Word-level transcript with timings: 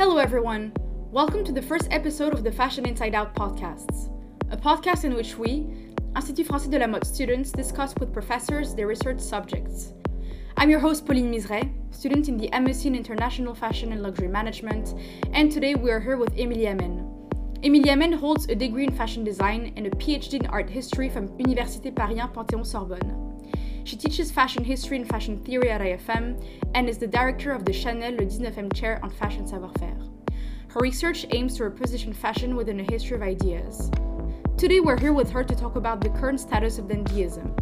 Hello, 0.00 0.16
everyone. 0.16 0.72
Welcome 1.12 1.44
to 1.44 1.52
the 1.52 1.60
first 1.60 1.86
episode 1.90 2.32
of 2.32 2.42
the 2.42 2.50
Fashion 2.50 2.86
Inside 2.86 3.14
Out 3.14 3.34
podcasts, 3.34 4.08
a 4.50 4.56
podcast 4.56 5.04
in 5.04 5.12
which 5.12 5.36
we, 5.36 5.66
Institut 6.16 6.46
Français 6.46 6.70
de 6.70 6.78
la 6.78 6.86
Mode 6.86 7.06
students, 7.06 7.52
discuss 7.52 7.94
with 8.00 8.10
professors 8.10 8.74
their 8.74 8.86
research 8.86 9.20
subjects. 9.20 9.92
I'm 10.56 10.70
your 10.70 10.80
host, 10.80 11.04
Pauline 11.04 11.30
Miseret, 11.30 11.70
student 11.94 12.30
in 12.30 12.38
the 12.38 12.48
MSc 12.48 12.86
in 12.86 12.94
International 12.94 13.54
Fashion 13.54 13.92
and 13.92 14.02
Luxury 14.02 14.28
Management, 14.28 14.94
and 15.34 15.52
today 15.52 15.74
we 15.74 15.90
are 15.90 16.00
here 16.00 16.16
with 16.16 16.32
Emilie 16.32 16.64
Hammen. 16.64 17.04
Emilie 17.62 17.90
Hammen 17.90 18.14
holds 18.14 18.48
a 18.48 18.54
degree 18.54 18.84
in 18.84 18.96
fashion 18.96 19.22
design 19.22 19.74
and 19.76 19.86
a 19.86 19.90
PhD 19.90 20.40
in 20.40 20.46
art 20.46 20.70
history 20.70 21.10
from 21.10 21.28
Université 21.36 21.94
Paris 21.94 22.16
Panthéon 22.32 22.64
Sorbonne. 22.64 23.19
She 23.84 23.96
teaches 23.96 24.30
fashion 24.30 24.64
history 24.64 24.96
and 24.96 25.08
fashion 25.08 25.38
theory 25.44 25.70
at 25.70 25.80
IFM 25.80 26.44
and 26.74 26.88
is 26.88 26.98
the 26.98 27.06
director 27.06 27.52
of 27.52 27.64
the 27.64 27.72
Chanel 27.72 28.12
Le 28.12 28.26
19e 28.26 28.72
chair 28.72 29.00
on 29.02 29.10
fashion 29.10 29.46
savoir-faire. 29.46 29.96
Her 30.68 30.80
research 30.80 31.26
aims 31.30 31.56
to 31.56 31.64
reposition 31.64 32.14
fashion 32.14 32.54
within 32.54 32.78
a 32.80 32.84
history 32.84 33.16
of 33.16 33.22
ideas. 33.22 33.90
Today 34.56 34.80
we're 34.80 35.00
here 35.00 35.12
with 35.12 35.30
her 35.30 35.42
to 35.42 35.54
talk 35.54 35.76
about 35.76 36.00
the 36.00 36.10
current 36.10 36.38
status 36.38 36.78
of 36.78 36.86
dandyism. 36.86 37.56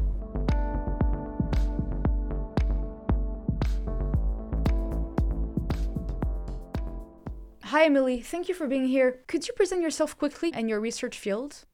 Hi 7.62 7.84
Emilie. 7.84 8.22
thank 8.22 8.48
you 8.48 8.54
for 8.54 8.66
being 8.66 8.88
here. 8.88 9.20
Could 9.28 9.46
you 9.46 9.54
present 9.54 9.82
yourself 9.82 10.18
quickly 10.18 10.52
and 10.52 10.68
your 10.68 10.80
research 10.80 11.18
field? 11.18 11.64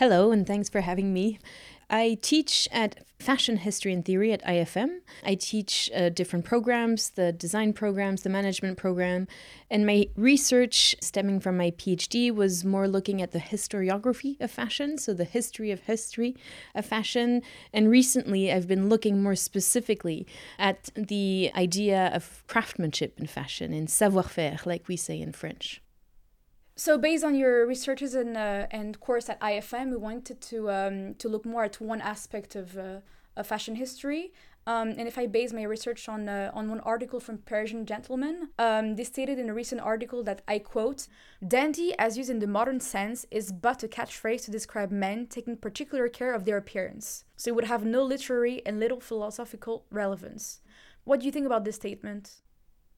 Hello, 0.00 0.32
and 0.32 0.46
thanks 0.46 0.70
for 0.70 0.80
having 0.80 1.12
me. 1.12 1.38
I 1.90 2.16
teach 2.22 2.66
at 2.72 3.04
Fashion 3.18 3.58
History 3.58 3.92
and 3.92 4.02
Theory 4.02 4.32
at 4.32 4.42
IFM. 4.46 5.00
I 5.26 5.34
teach 5.34 5.90
uh, 5.94 6.08
different 6.08 6.46
programs, 6.46 7.10
the 7.10 7.32
design 7.32 7.74
programs, 7.74 8.22
the 8.22 8.30
management 8.30 8.78
program, 8.78 9.28
and 9.70 9.84
my 9.84 10.08
research 10.16 10.96
stemming 11.02 11.40
from 11.40 11.58
my 11.58 11.72
PhD 11.72 12.34
was 12.34 12.64
more 12.64 12.88
looking 12.88 13.20
at 13.20 13.32
the 13.32 13.40
historiography 13.40 14.40
of 14.40 14.50
fashion, 14.50 14.96
so 14.96 15.12
the 15.12 15.24
history 15.24 15.70
of 15.70 15.80
history 15.80 16.34
of 16.74 16.86
fashion. 16.86 17.42
And 17.70 17.90
recently, 17.90 18.50
I've 18.50 18.66
been 18.66 18.88
looking 18.88 19.22
more 19.22 19.36
specifically 19.36 20.26
at 20.58 20.88
the 20.94 21.50
idea 21.54 22.06
of 22.14 22.42
craftsmanship 22.46 23.20
in 23.20 23.26
fashion, 23.26 23.74
in 23.74 23.86
savoir-faire, 23.86 24.60
like 24.64 24.88
we 24.88 24.96
say 24.96 25.20
in 25.20 25.32
French. 25.32 25.82
So, 26.84 26.96
based 26.96 27.24
on 27.24 27.34
your 27.34 27.66
researches 27.66 28.14
and 28.14 28.38
uh, 28.38 28.66
and 28.70 28.98
course 29.00 29.28
at 29.28 29.38
IFM, 29.40 29.90
we 29.90 29.98
wanted 29.98 30.40
to 30.50 30.70
um, 30.70 31.14
to 31.16 31.28
look 31.28 31.44
more 31.44 31.64
at 31.64 31.78
one 31.78 32.00
aspect 32.00 32.56
of, 32.56 32.78
uh, 32.78 33.00
of 33.36 33.46
fashion 33.46 33.74
history. 33.74 34.32
Um, 34.66 34.88
and 34.96 35.06
if 35.06 35.18
I 35.18 35.26
base 35.26 35.52
my 35.52 35.64
research 35.64 36.08
on 36.08 36.26
uh, 36.26 36.50
on 36.54 36.70
one 36.70 36.80
article 36.80 37.20
from 37.20 37.36
Parisian 37.36 37.84
Gentleman, 37.84 38.48
um, 38.58 38.96
they 38.96 39.04
stated 39.04 39.38
in 39.38 39.50
a 39.50 39.52
recent 39.52 39.82
article 39.82 40.22
that 40.22 40.40
I 40.48 40.58
quote, 40.58 41.06
"Dandy, 41.46 41.92
as 41.98 42.16
used 42.16 42.30
in 42.30 42.38
the 42.38 42.46
modern 42.46 42.80
sense, 42.80 43.26
is 43.30 43.52
but 43.52 43.82
a 43.82 43.88
catchphrase 43.88 44.46
to 44.46 44.50
describe 44.50 44.90
men 44.90 45.26
taking 45.26 45.58
particular 45.58 46.08
care 46.08 46.32
of 46.32 46.46
their 46.46 46.56
appearance. 46.56 47.24
So 47.36 47.50
it 47.50 47.56
would 47.56 47.72
have 47.72 47.84
no 47.84 48.02
literary 48.02 48.62
and 48.64 48.80
little 48.80 49.00
philosophical 49.00 49.84
relevance." 49.90 50.62
What 51.04 51.20
do 51.20 51.26
you 51.26 51.32
think 51.32 51.44
about 51.44 51.64
this 51.64 51.76
statement? 51.76 52.40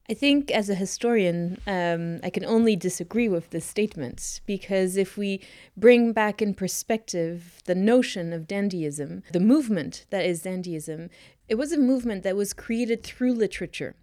I 0.09 0.13
think 0.13 0.51
as 0.51 0.69
a 0.69 0.75
historian, 0.75 1.61
um, 1.65 2.19
I 2.23 2.29
can 2.29 2.43
only 2.43 2.75
disagree 2.75 3.29
with 3.29 3.51
this 3.51 3.65
statement 3.65 4.41
because 4.45 4.97
if 4.97 5.15
we 5.15 5.39
bring 5.77 6.11
back 6.11 6.41
in 6.41 6.53
perspective 6.53 7.61
the 7.65 7.75
notion 7.75 8.33
of 8.33 8.45
dandyism, 8.45 9.23
the 9.31 9.39
movement 9.39 10.05
that 10.09 10.25
is 10.25 10.43
dandyism, 10.43 11.09
it 11.47 11.55
was 11.55 11.71
a 11.71 11.77
movement 11.77 12.23
that 12.23 12.35
was 12.35 12.51
created 12.51 13.01
through 13.03 13.33
literature. 13.33 13.95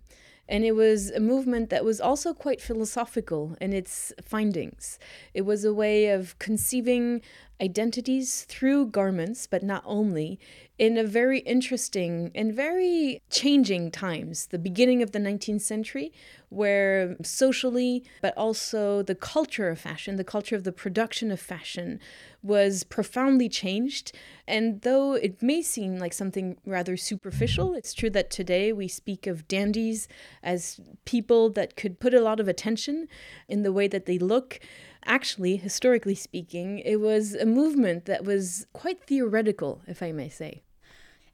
And 0.49 0.65
it 0.65 0.73
was 0.73 1.11
a 1.11 1.21
movement 1.21 1.69
that 1.69 1.85
was 1.85 2.01
also 2.01 2.33
quite 2.33 2.63
philosophical 2.63 3.57
in 3.61 3.73
its 3.75 4.13
findings. 4.23 4.99
It 5.35 5.43
was 5.43 5.65
a 5.65 5.73
way 5.73 6.09
of 6.09 6.37
conceiving 6.39 7.21
identities 7.61 8.45
through 8.45 8.87
garments, 8.87 9.47
but 9.47 9.63
not 9.63 9.83
only, 9.87 10.39
in 10.79 10.97
a 10.97 11.05
very 11.05 11.41
interesting 11.41 12.31
and 12.35 12.55
very 12.55 13.21
changing 13.31 13.91
times, 13.91 14.47
the 14.47 14.59
beginning 14.59 15.03
of 15.03 15.13
the 15.13 15.19
19th 15.19 15.61
century, 15.61 16.11
where 16.49 17.17
socially, 17.23 18.03
but 18.23 18.37
also 18.37 19.03
the 19.03 19.15
culture 19.15 19.69
of 19.69 19.79
fashion, 19.79 20.17
the 20.17 20.25
culture 20.25 20.57
of 20.57 20.65
the 20.65 20.73
production 20.73 21.31
of 21.31 21.39
fashion, 21.39 22.01
was 22.43 22.83
profoundly 22.83 23.49
changed. 23.49 24.13
And 24.49 24.81
though 24.81 25.13
it 25.13 25.43
may 25.43 25.61
seem 25.61 25.99
like 25.99 26.15
something 26.15 26.57
rather 26.65 26.97
superficial, 26.97 27.75
it's 27.75 27.93
true 27.93 28.11
that 28.11 28.31
today 28.31 28.73
we 28.73 28.89
speak 28.89 29.27
of 29.27 29.47
dandies 29.47 30.09
as 30.43 30.81
people 31.05 31.51
that 31.51 31.77
could 31.77 32.01
put 32.01 32.15
a 32.15 32.23
lot 32.23 32.41
of 32.41 32.49
attention 32.49 33.07
in 33.49 33.63
the 33.63 33.73
way 33.73 33.87
that 33.87 34.07
they 34.07 34.19
look 34.19 34.61
actually, 35.05 35.57
historically 35.57 36.15
speaking, 36.15 36.79
it 36.81 36.97
was 36.97 37.35
a 37.35 37.47
movement 37.47 38.05
that 38.07 38.25
was 38.25 38.67
quite 38.73 39.03
theoretical, 39.07 39.83
if 39.87 40.03
I 40.03 40.13
may 40.13 40.29
say. 40.29 40.63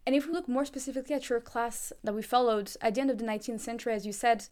And 0.06 0.14
if 0.14 0.26
we 0.26 0.32
look 0.32 0.48
more 0.48 0.64
specifically 0.64 1.14
at 1.14 1.28
your 1.28 1.40
class 1.40 1.92
that 2.04 2.14
we 2.14 2.22
followed, 2.22 2.72
at 2.80 2.94
the 2.94 3.00
end 3.00 3.10
of 3.10 3.18
the 3.18 3.24
19th 3.24 3.60
century, 3.60 3.92
as 3.92 4.06
you 4.06 4.12
said, 4.12 4.48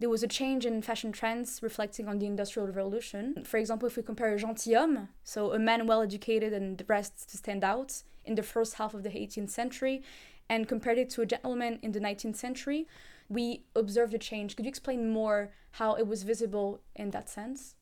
there 0.00 0.10
was 0.10 0.22
a 0.22 0.28
change 0.28 0.64
in 0.64 0.82
fashion 0.82 1.12
trends 1.12 1.60
reflecting 1.62 2.08
on 2.08 2.18
the 2.18 2.26
Industrial 2.26 2.66
Revolution. 2.68 3.42
For 3.44 3.56
example, 3.56 3.88
if 3.88 3.96
we 3.96 4.02
compare 4.02 4.32
a 4.32 4.38
gentilhomme, 4.38 5.08
so 5.24 5.52
a 5.52 5.58
man 5.58 5.86
well 5.86 6.02
educated 6.02 6.52
and 6.52 6.76
dressed 6.86 7.30
to 7.30 7.36
stand 7.36 7.64
out, 7.64 8.02
in 8.24 8.34
the 8.34 8.42
first 8.42 8.74
half 8.74 8.94
of 8.94 9.02
the 9.02 9.08
18th 9.08 9.50
century, 9.50 10.02
and 10.48 10.68
compared 10.68 10.98
it 10.98 11.10
to 11.10 11.22
a 11.22 11.26
gentleman 11.26 11.78
in 11.82 11.92
the 11.92 12.00
19th 12.00 12.36
century, 12.36 12.86
we 13.28 13.64
observed 13.74 14.14
a 14.14 14.18
change. 14.18 14.54
Could 14.54 14.66
you 14.66 14.68
explain 14.68 15.10
more 15.10 15.50
how 15.72 15.94
it 15.94 16.06
was 16.06 16.22
visible 16.22 16.80
in 16.94 17.10
that 17.10 17.28
sense? 17.28 17.74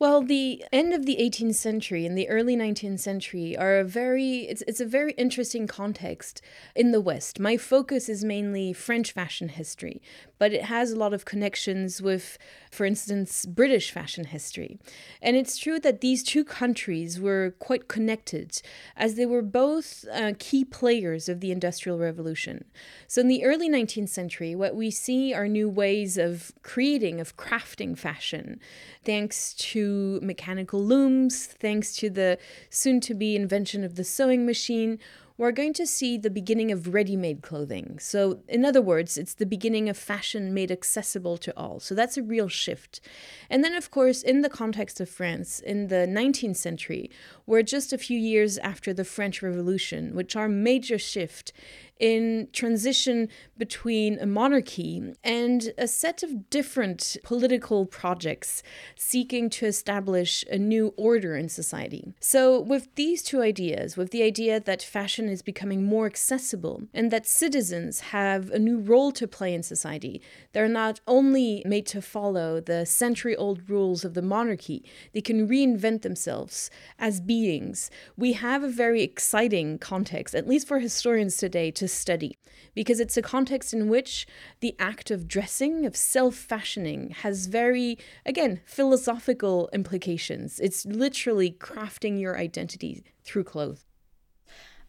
Well, 0.00 0.22
the 0.22 0.64
end 0.72 0.94
of 0.94 1.04
the 1.04 1.18
18th 1.20 1.56
century 1.56 2.06
and 2.06 2.16
the 2.16 2.26
early 2.30 2.56
19th 2.56 3.00
century 3.00 3.54
are 3.54 3.78
a 3.78 3.84
very 3.84 4.48
it's 4.48 4.62
it's 4.66 4.80
a 4.80 4.86
very 4.86 5.12
interesting 5.12 5.66
context 5.66 6.40
in 6.74 6.90
the 6.90 7.02
West. 7.02 7.38
My 7.38 7.58
focus 7.58 8.08
is 8.08 8.24
mainly 8.24 8.72
French 8.72 9.12
fashion 9.12 9.50
history, 9.50 10.00
but 10.40 10.54
it 10.54 10.64
has 10.64 10.90
a 10.90 10.96
lot 10.96 11.12
of 11.12 11.26
connections 11.26 12.00
with 12.00 12.38
for 12.70 12.86
instance 12.86 13.44
British 13.44 13.90
fashion 13.90 14.24
history. 14.24 14.78
And 15.20 15.36
it's 15.36 15.58
true 15.58 15.78
that 15.80 16.00
these 16.00 16.22
two 16.22 16.44
countries 16.44 17.20
were 17.20 17.54
quite 17.58 17.88
connected 17.88 18.62
as 18.96 19.16
they 19.16 19.26
were 19.26 19.42
both 19.42 20.06
uh, 20.10 20.32
key 20.38 20.64
players 20.64 21.28
of 21.28 21.40
the 21.40 21.52
industrial 21.52 21.98
revolution. 21.98 22.64
So 23.06 23.20
in 23.20 23.28
the 23.28 23.44
early 23.44 23.68
19th 23.68 24.08
century, 24.08 24.54
what 24.54 24.74
we 24.74 24.90
see 24.90 25.34
are 25.34 25.46
new 25.46 25.68
ways 25.68 26.16
of 26.16 26.52
creating 26.62 27.20
of 27.20 27.36
crafting 27.36 27.98
fashion 27.98 28.60
thanks 29.04 29.52
to 29.54 30.20
mechanical 30.22 30.82
looms, 30.82 31.46
thanks 31.46 31.94
to 31.96 32.08
the 32.08 32.38
soon 32.70 33.00
to 33.00 33.14
be 33.14 33.36
invention 33.36 33.84
of 33.84 33.96
the 33.96 34.04
sewing 34.04 34.46
machine, 34.46 34.98
we're 35.40 35.52
going 35.52 35.72
to 35.72 35.86
see 35.86 36.18
the 36.18 36.28
beginning 36.28 36.70
of 36.70 36.92
ready 36.92 37.16
made 37.16 37.40
clothing. 37.40 37.98
So, 37.98 38.42
in 38.46 38.62
other 38.62 38.82
words, 38.82 39.16
it's 39.16 39.32
the 39.32 39.46
beginning 39.46 39.88
of 39.88 39.96
fashion 39.96 40.52
made 40.52 40.70
accessible 40.70 41.38
to 41.38 41.56
all. 41.56 41.80
So, 41.80 41.94
that's 41.94 42.18
a 42.18 42.22
real 42.22 42.48
shift. 42.48 43.00
And 43.48 43.64
then, 43.64 43.74
of 43.74 43.90
course, 43.90 44.20
in 44.20 44.42
the 44.42 44.50
context 44.50 45.00
of 45.00 45.08
France, 45.08 45.58
in 45.58 45.88
the 45.88 46.06
19th 46.06 46.58
century, 46.58 47.10
we're 47.46 47.62
just 47.62 47.90
a 47.90 47.96
few 47.96 48.18
years 48.18 48.58
after 48.58 48.92
the 48.92 49.02
French 49.02 49.40
Revolution, 49.40 50.14
which 50.14 50.36
are 50.36 50.46
major 50.46 50.98
shift 50.98 51.54
in 52.00 52.48
transition 52.52 53.28
between 53.58 54.18
a 54.18 54.26
monarchy 54.26 55.14
and 55.22 55.72
a 55.76 55.86
set 55.86 56.22
of 56.22 56.48
different 56.48 57.16
political 57.22 57.84
projects 57.84 58.62
seeking 58.96 59.50
to 59.50 59.66
establish 59.66 60.42
a 60.50 60.58
new 60.58 60.94
order 60.96 61.36
in 61.36 61.48
society. 61.48 62.14
So, 62.18 62.58
with 62.58 62.92
these 62.94 63.22
two 63.22 63.42
ideas, 63.42 63.96
with 63.96 64.10
the 64.10 64.22
idea 64.22 64.58
that 64.58 64.82
fashion 64.82 65.28
is 65.30 65.42
becoming 65.42 65.84
more 65.84 66.06
accessible 66.06 66.82
and 66.92 67.10
that 67.10 67.26
citizens 67.26 68.00
have 68.00 68.50
a 68.50 68.58
new 68.58 68.78
role 68.78 69.12
to 69.12 69.26
play 69.26 69.54
in 69.54 69.62
society, 69.62 70.20
they're 70.52 70.68
not 70.68 71.00
only 71.06 71.62
made 71.66 71.86
to 71.86 72.02
follow 72.02 72.60
the 72.60 72.84
century 72.84 73.36
old 73.36 73.68
rules 73.68 74.04
of 74.04 74.14
the 74.14 74.22
monarchy, 74.22 74.84
they 75.12 75.20
can 75.20 75.48
reinvent 75.48 76.02
themselves 76.02 76.70
as 76.98 77.20
beings. 77.20 77.90
We 78.16 78.34
have 78.34 78.62
a 78.62 78.68
very 78.68 79.02
exciting 79.02 79.78
context, 79.78 80.34
at 80.34 80.48
least 80.48 80.68
for 80.68 80.78
historians 80.78 81.36
today, 81.36 81.70
to 81.72 81.88
study 81.88 82.36
because 82.74 83.00
it's 83.00 83.16
a 83.16 83.22
context 83.22 83.72
in 83.72 83.88
which 83.88 84.26
the 84.60 84.74
act 84.78 85.10
of 85.10 85.28
dressing, 85.28 85.86
of 85.86 85.96
self 85.96 86.34
fashioning, 86.34 87.10
has 87.10 87.46
very, 87.46 87.98
again, 88.24 88.60
philosophical 88.64 89.68
implications. 89.72 90.60
It's 90.60 90.86
literally 90.86 91.50
crafting 91.50 92.20
your 92.20 92.38
identity 92.38 93.02
through 93.24 93.44
clothes. 93.44 93.84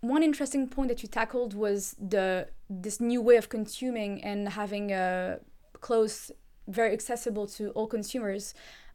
One 0.01 0.24
interesting 0.24 0.68
point 0.68 0.89
that 0.89 1.03
you 1.03 1.09
tackled 1.09 1.53
was 1.53 1.95
the 2.00 2.48
this 2.69 3.00
new 3.00 3.21
way 3.21 3.38
of 3.38 3.50
consuming 3.50 4.24
and 4.24 4.50
having 4.50 4.92
uh, 4.92 5.38
clothes 5.80 6.31
very 6.68 6.92
accessible 6.92 7.45
to 7.48 7.69
all 7.71 7.88
consumers. 7.88 8.53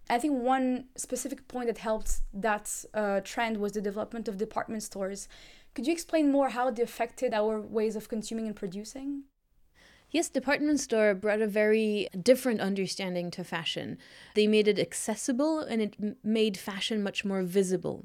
I 0.09 0.19
think 0.19 0.43
one 0.43 0.87
specific 0.97 1.47
point 1.49 1.67
that 1.67 1.79
helped 1.79 2.21
that 2.33 2.85
uh, 2.95 3.21
trend 3.23 3.59
was 3.59 3.73
the 3.73 3.81
development 3.81 4.29
of 4.29 4.37
department 4.37 4.83
stores. 4.83 5.29
Could 5.75 5.87
you 5.87 5.93
explain 5.93 6.33
more 6.33 6.49
how 6.49 6.71
they 6.71 6.83
affected 6.83 7.35
our 7.35 7.61
ways 7.61 7.97
of 7.97 8.09
consuming 8.09 8.47
and 8.47 8.57
producing? 8.57 9.25
Yes, 10.13 10.29
department 10.29 10.79
store 10.79 11.15
brought 11.15 11.41
a 11.41 11.49
very 11.49 12.09
different 12.23 12.61
understanding 12.61 13.29
to 13.33 13.43
fashion. 13.43 13.99
They 14.37 14.47
made 14.47 14.69
it 14.69 14.79
accessible 14.79 15.59
and 15.59 15.83
it 15.83 16.25
made 16.25 16.57
fashion 16.57 17.03
much 17.03 17.25
more 17.25 17.43
visible. 17.43 18.05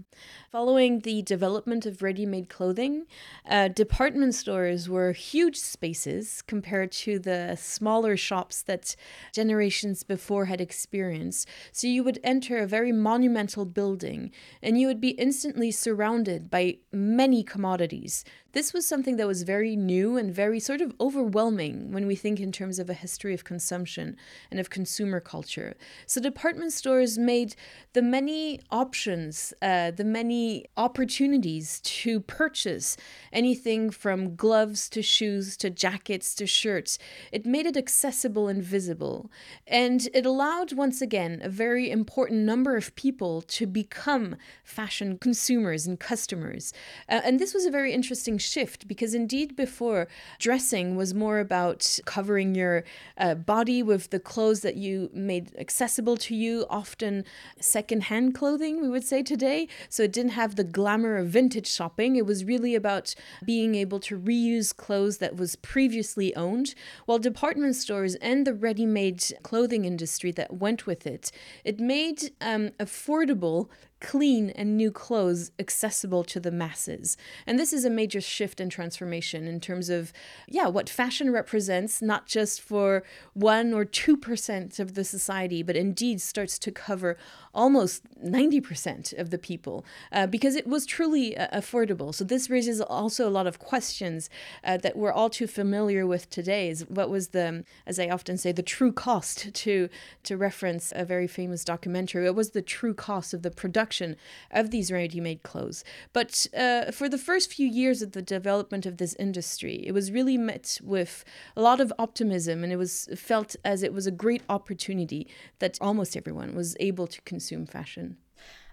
Following 0.52 1.02
the 1.02 1.22
development 1.22 1.86
of 1.86 2.02
ready 2.02 2.26
made 2.26 2.50
clothing, 2.50 3.06
uh, 3.48 3.68
department 3.68 4.34
stores 4.34 4.90
were 4.90 5.12
huge 5.12 5.58
spaces 5.58 6.42
compared 6.42 6.92
to 6.92 7.20
the 7.20 7.56
smaller 7.56 8.18
shops 8.18 8.64
that 8.64 8.96
generations 9.32 10.02
before 10.02 10.46
had 10.46 10.60
experienced. 10.60 11.48
So 11.72 11.86
you 11.86 12.04
would 12.04 12.20
enter 12.24 12.58
a 12.58 12.68
very 12.68 12.92
monumental 12.92 13.64
building 13.64 14.32
and 14.64 14.80
you 14.80 14.88
would 14.88 15.02
be 15.02 15.12
instantly 15.12 15.70
surrounded 15.70 16.50
by 16.50 16.80
many 16.92 17.44
commodities. 17.44 18.26
This 18.54 18.74
was 18.74 18.86
something 18.86 19.16
that 19.16 19.28
was 19.28 19.44
very 19.44 19.76
new 19.78 20.18
and 20.18 20.34
very 20.34 20.60
sort 20.60 20.82
of 20.82 20.94
overwhelming 21.00 21.92
when 21.92 22.06
we 22.06 22.16
think 22.16 22.40
in 22.40 22.52
terms 22.52 22.80
of 22.80 22.90
a 22.90 22.94
history 22.94 23.34
of 23.34 23.46
consumption 23.46 24.18
and 24.50 24.60
of 24.60 24.70
consumer 24.70 25.22
culture. 25.22 25.76
So, 26.06 26.20
department 26.20 26.74
stores 26.74 27.18
made 27.18 27.56
the 27.94 28.02
many 28.02 28.60
options, 28.70 29.54
uh, 29.62 29.92
the 29.92 30.04
many 30.04 30.66
opportunities 30.76 31.80
to 31.82 32.20
purchase 32.20 32.98
anything 33.32 33.90
from 33.90 34.36
gloves 34.36 34.90
to 34.90 35.02
shoes 35.02 35.56
to 35.58 35.70
jackets 35.70 36.36
to 36.36 36.46
shirts. 36.46 36.98
It 37.32 37.46
made 37.46 37.66
it 37.66 37.78
accessible 37.78 38.50
and 38.50 38.62
visible. 38.62 39.32
And 39.66 40.10
it 40.14 40.26
allowed, 40.26 40.74
once 40.74 41.02
again, 41.02 41.40
a 41.42 41.50
very 41.50 41.90
important 41.90 42.42
number 42.42 42.76
of 42.76 42.94
people 42.96 43.42
to 43.44 43.66
become 43.66 44.36
fashion 44.64 45.18
consumers 45.18 45.88
and 45.88 45.98
customers. 46.00 46.74
Uh, 47.08 47.22
and 47.24 47.40
this 47.40 47.54
was 47.54 47.66
a 47.66 47.72
very 47.72 47.94
interesting 47.94 48.40
shift 48.42 48.88
because 48.88 49.14
indeed 49.14 49.56
before 49.56 50.08
dressing 50.40 50.96
was 50.96 51.14
more 51.14 51.40
about 51.40 52.00
covering 52.06 52.56
your 52.56 52.84
uh, 53.18 53.36
body 53.36 53.82
with 53.84 54.10
the 54.10 54.20
clothes 54.20 54.62
that 54.62 54.76
you 54.76 55.10
made 55.14 55.56
accessible 55.58 56.18
to 56.18 56.36
you, 56.36 56.66
often 56.70 57.24
secondhand 57.60 58.36
clothing, 58.36 58.82
we 58.82 58.90
would 58.90 59.04
say 59.04 59.24
today. 59.24 59.68
So 59.90 60.04
it 60.04 60.14
didn't 60.14 60.32
have 60.32 60.56
the 60.56 60.64
glamour 60.64 61.18
of 61.18 61.28
vintage 61.28 61.68
shopping. 61.68 62.16
It 62.16 62.26
was 62.26 62.44
really 62.44 62.76
about 62.76 63.16
being 63.46 63.76
able 63.76 64.00
to 64.02 64.20
reuse 64.20 64.76
clothes 64.76 65.18
that 65.18 65.36
was 65.36 65.56
previously 65.56 66.36
owned, 66.36 66.74
while 67.06 67.20
department 67.20 67.76
stores 67.76 68.16
and 68.16 68.46
the 68.46 68.54
ready 68.54 68.86
made 68.86 69.24
clothing 69.44 69.86
industry 69.86 70.32
that 70.32 70.54
went 70.54 70.86
with 70.86 71.06
it, 71.06 71.32
it 71.64 71.80
made 71.80 72.32
um, 72.42 72.70
affordable 72.80 73.70
clean 74.02 74.50
and 74.50 74.76
new 74.76 74.92
clothes 74.92 75.52
accessible 75.60 76.24
to 76.26 76.40
the 76.40 76.52
masses. 76.52 77.16
And 77.48 77.58
this 77.58 77.72
is 77.72 77.86
a 77.86 77.90
major 77.90 78.20
shift 78.20 78.60
and 78.60 78.72
transformation 78.72 79.48
in 79.48 79.60
terms 79.60 79.90
of, 79.90 80.12
yeah, 80.48 80.68
what 80.68 80.90
fashion 80.90 81.32
represents, 81.32 82.02
not 82.02 82.26
just 82.26 82.60
for 82.60 83.04
one 83.34 83.74
or 83.74 83.86
2% 83.86 84.80
of 84.80 84.96
the 84.96 85.04
society, 85.04 85.64
but 85.64 85.76
indeed 85.76 86.20
starts 86.20 86.60
to 86.60 86.72
cover 86.72 87.18
almost 87.54 88.04
90% 88.24 89.18
of 89.18 89.30
the 89.30 89.38
people 89.38 89.86
uh, 90.12 90.28
because 90.28 90.56
it 90.56 90.68
was 90.68 90.86
truly 90.86 91.36
uh, 91.38 91.48
affordable. 91.60 92.14
So 92.14 92.24
this 92.24 92.50
raises 92.50 92.80
also 92.82 93.28
a 93.28 93.32
lot 93.32 93.48
of 93.48 93.60
questions 93.60 94.30
uh, 94.64 94.78
that 94.78 94.96
we're 94.96 95.12
all 95.12 95.30
too 95.30 95.48
familiar 95.48 96.06
with 96.08 96.30
today. 96.30 96.70
Is 96.70 96.88
what 96.88 97.10
was 97.10 97.30
the, 97.30 97.64
as 97.86 98.00
I 98.00 98.10
often 98.10 98.38
say, 98.38 98.52
the 98.52 98.64
true 98.64 98.92
cost 98.92 99.54
to 99.54 99.90
to 100.24 100.38
reference 100.38 100.94
a 100.96 101.06
very 101.06 101.28
famous 101.28 101.64
documentary? 101.64 102.26
What 102.26 102.36
was 102.36 102.52
the 102.52 102.62
true 102.62 102.94
cost 102.94 103.34
of 103.34 103.42
the 103.42 103.52
production 103.52 104.16
of 104.52 104.72
these 104.72 104.92
ready-made 104.92 105.44
clothes? 105.44 105.84
But 106.14 106.48
uh, 106.58 106.92
for 106.92 107.10
the 107.10 107.18
first 107.18 107.52
few 107.52 107.68
years 107.68 108.02
of 108.02 108.14
the 108.14 108.22
development 108.22 108.86
of 108.86 108.98
this 108.98 109.16
industry, 109.16 109.84
it 109.86 109.92
was 109.92 110.12
really 110.12 110.38
met 110.38 110.80
with 110.84 111.26
a 111.56 111.62
lot 111.62 111.80
of 111.80 111.92
optimism, 112.00 112.64
and 112.64 112.72
it 112.72 112.78
was 112.78 113.10
felt 113.16 113.56
as 113.66 113.84
it 113.84 113.94
was 113.94 114.08
a 114.08 114.12
great 114.12 114.44
opportunity 114.48 115.28
that 115.60 115.78
almost 115.82 116.16
everyone 116.16 116.56
was 116.56 116.76
able 116.80 117.08
to 117.08 117.22
consume 117.22 117.41
consume 117.42 117.66
fashion. 117.66 118.18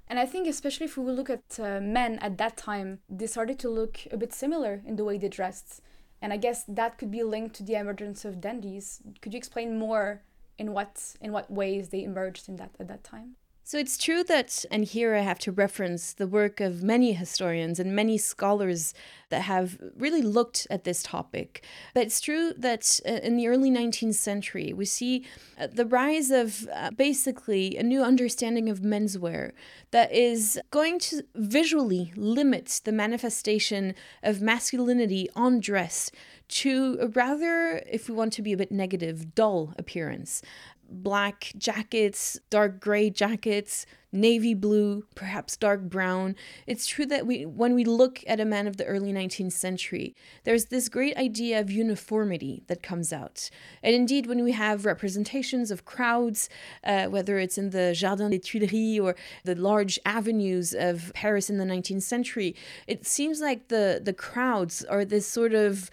And 0.09 0.19
I 0.19 0.27
think, 0.27 0.47
especially 0.47 0.87
if 0.87 0.97
we 0.97 1.11
look 1.13 1.31
at 1.31 1.59
uh, 1.59 1.81
men 1.81 2.19
at 2.21 2.39
that 2.39 2.57
time, 2.57 3.01
they 3.09 3.27
started 3.27 3.59
to 3.61 3.69
look 3.69 3.95
a 4.11 4.17
bit 4.17 4.33
similar 4.33 4.83
in 4.87 4.97
the 4.97 5.05
way 5.05 5.19
they 5.19 5.29
dressed. 5.29 5.83
And 6.21 6.33
I 6.33 6.37
guess 6.37 6.65
that 6.69 6.99
could 6.99 7.11
be 7.11 7.23
linked 7.23 7.55
to 7.57 7.63
the 7.63 7.75
emergence 7.75 8.25
of 8.25 8.41
dandies. 8.41 9.01
Could 9.21 9.33
you 9.35 9.39
explain 9.39 9.79
more 9.79 10.23
in 10.59 10.73
what 10.73 11.17
in 11.21 11.31
what 11.33 11.51
ways 11.51 11.89
they 11.89 12.03
emerged 12.03 12.49
in 12.49 12.57
that 12.57 12.71
at 12.81 12.89
that 12.89 13.05
time? 13.05 13.37
So 13.69 13.77
it's 13.77 13.99
true 13.99 14.25
that, 14.25 14.65
and 14.71 14.83
here 14.83 15.15
I 15.15 15.21
have 15.21 15.39
to 15.41 15.53
reference 15.53 16.15
the 16.15 16.27
work 16.27 16.59
of 16.59 16.83
many 16.83 17.13
historians 17.13 17.79
and 17.79 17.95
many 17.95 18.17
scholars 18.17 18.95
that 19.29 19.43
have 19.43 19.79
really 19.95 20.23
looked 20.23 20.67
at 20.71 20.85
this 20.85 21.03
topic. 21.03 21.63
But 21.93 22.05
it's 22.05 22.19
true 22.19 22.55
that 22.57 22.99
uh, 23.07 23.17
in 23.23 23.37
the 23.37 23.47
early 23.47 23.71
19th 23.71 24.15
century, 24.15 24.73
we 24.73 24.87
see 24.87 25.27
uh, 25.61 25.67
the 25.71 25.85
rise 25.85 26.31
of 26.31 26.67
uh, 26.73 26.93
basically 26.93 27.77
a 27.77 27.83
new 27.83 28.03
understanding 28.03 28.71
of 28.71 28.81
menswear 28.81 29.53
that 29.91 30.11
is 30.13 30.59
going 30.71 30.99
to 31.01 31.25
visually 31.35 32.15
limit 32.17 32.81
the 32.85 32.93
manifestation 32.93 33.95
of 34.23 34.41
masculinity 34.41 35.29
on 35.37 35.61
dress 35.61 36.11
to 36.49 36.97
a 37.01 37.09
rather, 37.09 37.83
if 37.91 38.09
we 38.09 38.15
want 38.15 38.33
to 38.33 38.41
be 38.41 38.55
a 38.55 38.57
bit 38.57 38.73
negative, 38.73 39.35
dull 39.35 39.75
appearance 39.77 40.41
black 40.89 41.53
jackets, 41.57 42.39
dark 42.51 42.81
gray 42.81 43.11
jackets, 43.11 43.87
navy 44.11 44.55
blue, 44.55 45.05
perhaps 45.15 45.57
dark 45.57 45.83
brown. 45.83 46.35
It's 46.67 46.87
true 46.87 47.07
that 47.07 47.27
we 47.27 47.45
when 47.45 47.75
we 47.75 47.85
look 47.85 48.25
at 48.27 48.41
a 48.41 48.45
man 48.45 48.67
of 48.67 48.77
the 48.77 48.85
early 48.85 49.13
19th 49.13 49.53
century, 49.53 50.15
there's 50.45 50.67
this 50.67 50.89
great 50.89 51.17
idea 51.17 51.61
of 51.61 51.71
uniformity 51.71 52.63
that 52.69 52.83
comes 52.83 53.13
out. 53.13 53.51
And 53.83 53.95
indeed, 53.95 54.27
when 54.27 54.43
we 54.45 54.53
have 54.53 54.87
representations 54.87 55.71
of 55.71 55.85
crowds, 55.85 56.49
uh, 56.85 57.07
whether 57.07 57.39
it's 57.39 57.59
in 57.59 57.71
the 57.71 57.93
Jardin 57.95 58.31
des 58.31 58.39
Tuileries 58.39 59.01
or 59.01 59.15
the 59.45 59.55
large 59.55 59.99
avenues 60.07 60.75
of 60.75 61.13
Paris 61.15 61.51
in 61.51 61.59
the 61.59 61.65
19th 61.65 62.03
century, 62.03 62.55
it 62.87 63.07
seems 63.07 63.41
like 63.41 63.69
the 63.69 64.01
the 64.03 64.15
crowds 64.15 64.85
are 64.85 65.05
this 65.05 65.27
sort 65.27 65.55
of 65.55 65.91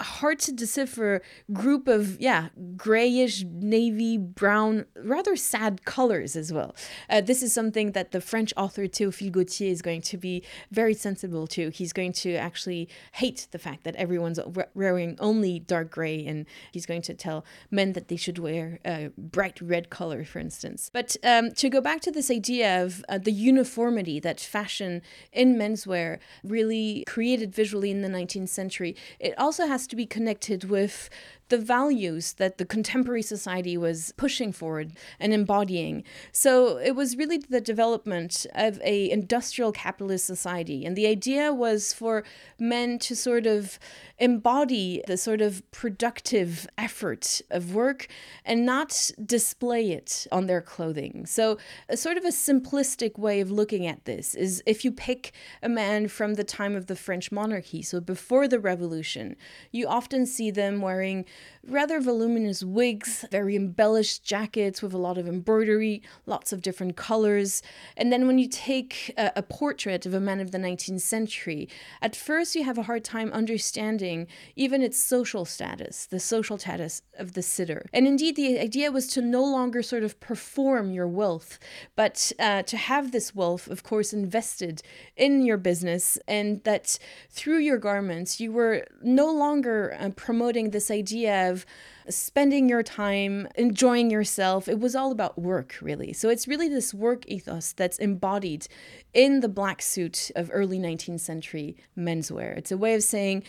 hard 0.00 0.38
to 0.40 0.52
decipher 0.52 1.22
group 1.52 1.88
of 1.88 2.20
yeah 2.20 2.48
grayish 2.76 3.44
navy 3.44 4.16
brown 4.16 4.86
rather 5.02 5.36
sad 5.36 5.84
colors 5.84 6.36
as 6.36 6.52
well. 6.52 6.74
Uh, 7.08 7.20
this 7.20 7.42
is 7.42 7.52
something 7.52 7.92
that 7.92 8.12
the 8.12 8.20
french 8.20 8.52
author 8.56 8.86
théophile 8.86 9.32
gautier 9.32 9.70
is 9.70 9.82
going 9.82 10.02
to 10.02 10.16
be 10.16 10.42
very 10.70 10.94
sensible 10.94 11.46
to. 11.46 11.70
He's 11.70 11.92
going 11.92 12.12
to 12.14 12.34
actually 12.34 12.88
hate 13.12 13.48
the 13.50 13.58
fact 13.58 13.84
that 13.84 13.94
everyone's 13.96 14.38
wearing 14.74 15.16
only 15.20 15.58
dark 15.60 15.90
gray 15.90 16.24
and 16.26 16.46
he's 16.72 16.86
going 16.86 17.02
to 17.02 17.14
tell 17.14 17.44
men 17.70 17.92
that 17.92 18.08
they 18.08 18.16
should 18.16 18.38
wear 18.38 18.80
a 18.84 19.10
bright 19.16 19.60
red 19.60 19.90
color 19.90 20.24
for 20.24 20.38
instance. 20.38 20.90
But 20.92 21.16
um, 21.22 21.52
to 21.52 21.68
go 21.68 21.80
back 21.80 22.00
to 22.02 22.10
this 22.10 22.30
idea 22.30 22.82
of 22.82 23.04
uh, 23.08 23.18
the 23.18 23.32
uniformity 23.32 24.20
that 24.20 24.40
fashion 24.40 25.02
in 25.32 25.56
menswear 25.56 26.18
really 26.42 27.04
created 27.06 27.54
visually 27.54 27.90
in 27.90 28.02
the 28.02 28.08
19th 28.08 28.48
century 28.48 28.96
it 29.20 29.34
also 29.38 29.66
has 29.66 29.83
to 29.88 29.96
be 29.96 30.06
connected 30.06 30.64
with 30.64 31.10
the 31.48 31.58
values 31.58 32.34
that 32.34 32.58
the 32.58 32.64
contemporary 32.64 33.22
society 33.22 33.76
was 33.76 34.12
pushing 34.16 34.52
forward 34.52 34.92
and 35.20 35.32
embodying. 35.32 36.04
So 36.32 36.78
it 36.78 36.92
was 36.96 37.16
really 37.16 37.38
the 37.38 37.60
development 37.60 38.46
of 38.54 38.80
a 38.82 39.10
industrial 39.10 39.72
capitalist 39.72 40.26
society 40.26 40.84
and 40.84 40.96
the 40.96 41.06
idea 41.06 41.52
was 41.52 41.92
for 41.92 42.24
men 42.58 42.98
to 43.00 43.14
sort 43.14 43.46
of 43.46 43.78
embody 44.18 45.02
the 45.06 45.16
sort 45.16 45.40
of 45.40 45.68
productive 45.70 46.66
effort 46.78 47.42
of 47.50 47.74
work 47.74 48.06
and 48.44 48.64
not 48.64 49.10
display 49.24 49.90
it 49.90 50.26
on 50.30 50.46
their 50.46 50.60
clothing. 50.60 51.26
So 51.26 51.58
a 51.88 51.96
sort 51.96 52.16
of 52.16 52.24
a 52.24 52.28
simplistic 52.28 53.18
way 53.18 53.40
of 53.40 53.50
looking 53.50 53.86
at 53.86 54.04
this 54.04 54.34
is 54.34 54.62
if 54.66 54.84
you 54.84 54.92
pick 54.92 55.32
a 55.62 55.68
man 55.68 56.08
from 56.08 56.34
the 56.34 56.44
time 56.44 56.76
of 56.76 56.86
the 56.86 56.96
French 56.96 57.32
monarchy, 57.32 57.82
so 57.82 58.00
before 58.00 58.46
the 58.46 58.60
revolution, 58.60 59.36
you 59.72 59.86
often 59.86 60.26
see 60.26 60.50
them 60.50 60.80
wearing 60.80 61.24
rather 61.66 62.00
voluminous 62.00 62.62
wigs, 62.62 63.24
very 63.30 63.56
embellished 63.56 64.24
jackets 64.24 64.82
with 64.82 64.92
a 64.92 64.98
lot 64.98 65.18
of 65.18 65.26
embroidery, 65.26 66.02
lots 66.26 66.52
of 66.52 66.62
different 66.62 66.96
colors. 66.96 67.62
And 67.96 68.12
then 68.12 68.26
when 68.26 68.38
you 68.38 68.48
take 68.48 69.12
a, 69.16 69.32
a 69.36 69.42
portrait 69.42 70.06
of 70.06 70.14
a 70.14 70.20
man 70.20 70.40
of 70.40 70.50
the 70.50 70.58
19th 70.58 71.00
century, 71.00 71.68
at 72.02 72.14
first 72.14 72.54
you 72.54 72.64
have 72.64 72.78
a 72.78 72.82
hard 72.82 73.04
time 73.04 73.32
understanding 73.32 74.26
even 74.56 74.82
its 74.82 74.98
social 74.98 75.44
status, 75.44 76.06
the 76.06 76.20
social 76.20 76.58
status 76.58 77.02
of 77.18 77.32
the 77.32 77.42
sitter. 77.42 77.86
And 77.92 78.06
indeed, 78.06 78.36
the 78.36 78.58
idea 78.58 78.90
was 78.90 79.06
to 79.08 79.22
no 79.22 79.44
longer 79.44 79.82
sort 79.82 80.02
of 80.02 80.18
perform 80.20 80.92
your 80.92 81.08
wealth, 81.08 81.58
but 81.96 82.32
uh, 82.38 82.62
to 82.62 82.76
have 82.76 83.12
this 83.12 83.34
wealth, 83.34 83.68
of 83.68 83.82
course, 83.82 84.12
invested 84.12 84.82
in 85.16 85.44
your 85.44 85.56
business, 85.56 86.18
and 86.28 86.62
that 86.64 86.98
through 87.30 87.58
your 87.58 87.78
garments, 87.78 88.40
you 88.40 88.52
were 88.52 88.86
no 89.02 89.30
longer 89.32 89.96
uh, 89.98 90.10
promoting 90.10 90.70
this 90.70 90.90
idea 90.90 91.23
of 91.28 91.66
spending 92.08 92.68
your 92.68 92.82
time, 92.82 93.48
enjoying 93.54 94.10
yourself. 94.10 94.68
It 94.68 94.78
was 94.78 94.94
all 94.94 95.10
about 95.12 95.38
work, 95.38 95.76
really. 95.80 96.12
So 96.12 96.28
it's 96.28 96.46
really 96.46 96.68
this 96.68 96.92
work 96.92 97.24
ethos 97.26 97.72
that's 97.72 97.98
embodied 97.98 98.66
in 99.12 99.40
the 99.40 99.48
black 99.48 99.80
suit 99.80 100.30
of 100.36 100.50
early 100.52 100.78
19th 100.78 101.20
century 101.20 101.76
menswear. 101.96 102.56
It's 102.56 102.72
a 102.72 102.76
way 102.76 102.94
of 102.94 103.02
saying, 103.02 103.44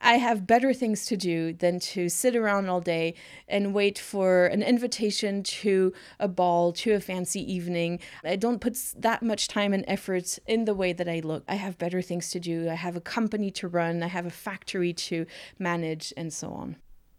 I 0.00 0.18
have 0.18 0.46
better 0.46 0.72
things 0.72 1.06
to 1.06 1.16
do 1.16 1.52
than 1.52 1.80
to 1.80 2.08
sit 2.08 2.36
around 2.36 2.68
all 2.68 2.80
day 2.80 3.14
and 3.48 3.74
wait 3.74 3.98
for 3.98 4.46
an 4.46 4.62
invitation 4.62 5.42
to 5.42 5.92
a 6.20 6.28
ball, 6.28 6.72
to 6.74 6.92
a 6.92 7.00
fancy 7.00 7.40
evening. 7.52 7.98
I 8.22 8.36
don't 8.36 8.60
put 8.60 8.78
that 8.96 9.22
much 9.22 9.48
time 9.48 9.72
and 9.72 9.84
effort 9.88 10.38
in 10.46 10.66
the 10.66 10.74
way 10.74 10.92
that 10.92 11.08
I 11.08 11.20
look. 11.20 11.42
I 11.48 11.56
have 11.56 11.78
better 11.78 12.00
things 12.00 12.30
to 12.30 12.40
do. 12.40 12.70
I 12.70 12.74
have 12.74 12.96
a 12.96 13.00
company 13.00 13.50
to 13.52 13.68
run, 13.68 14.02
I 14.02 14.08
have 14.08 14.26
a 14.26 14.30
factory 14.30 14.92
to 14.92 15.26
manage, 15.58 16.12
and 16.16 16.32
so 16.32 16.50
on. 16.50 16.76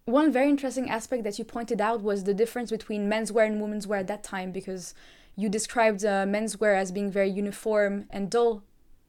One 0.10 0.32
very 0.32 0.50
interesting 0.50 0.89
aspect 0.89 1.24
that 1.24 1.38
you 1.38 1.46
pointed 1.46 1.80
out 1.80 2.01
was 2.01 2.24
the 2.24 2.34
difference 2.34 2.72
between 2.72 3.08
menswear 3.08 3.46
and 3.46 3.62
women's 3.62 3.86
wear 3.86 4.00
at 4.00 4.08
that 4.08 4.24
time 4.24 4.51
because 4.51 4.96
you 5.36 5.50
described 5.50 6.04
uh, 6.04 6.25
menswear 6.25 6.75
as 6.75 6.92
being 6.92 7.12
very 7.12 7.30
uniform 7.30 8.08
and 8.10 8.28
dull 8.28 8.63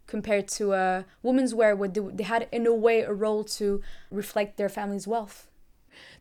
compared 0.07 0.47
to 0.49 0.75
uh, 0.75 1.05
women's 1.23 1.55
wear 1.55 1.75
where 1.75 1.89
they 1.89 2.25
had 2.25 2.49
in 2.53 2.67
a 2.67 2.75
way 2.75 3.01
a 3.01 3.15
role 3.15 3.45
to 3.45 3.81
reflect 4.11 4.59
their 4.59 4.69
family's 4.69 5.07
wealth 5.07 5.49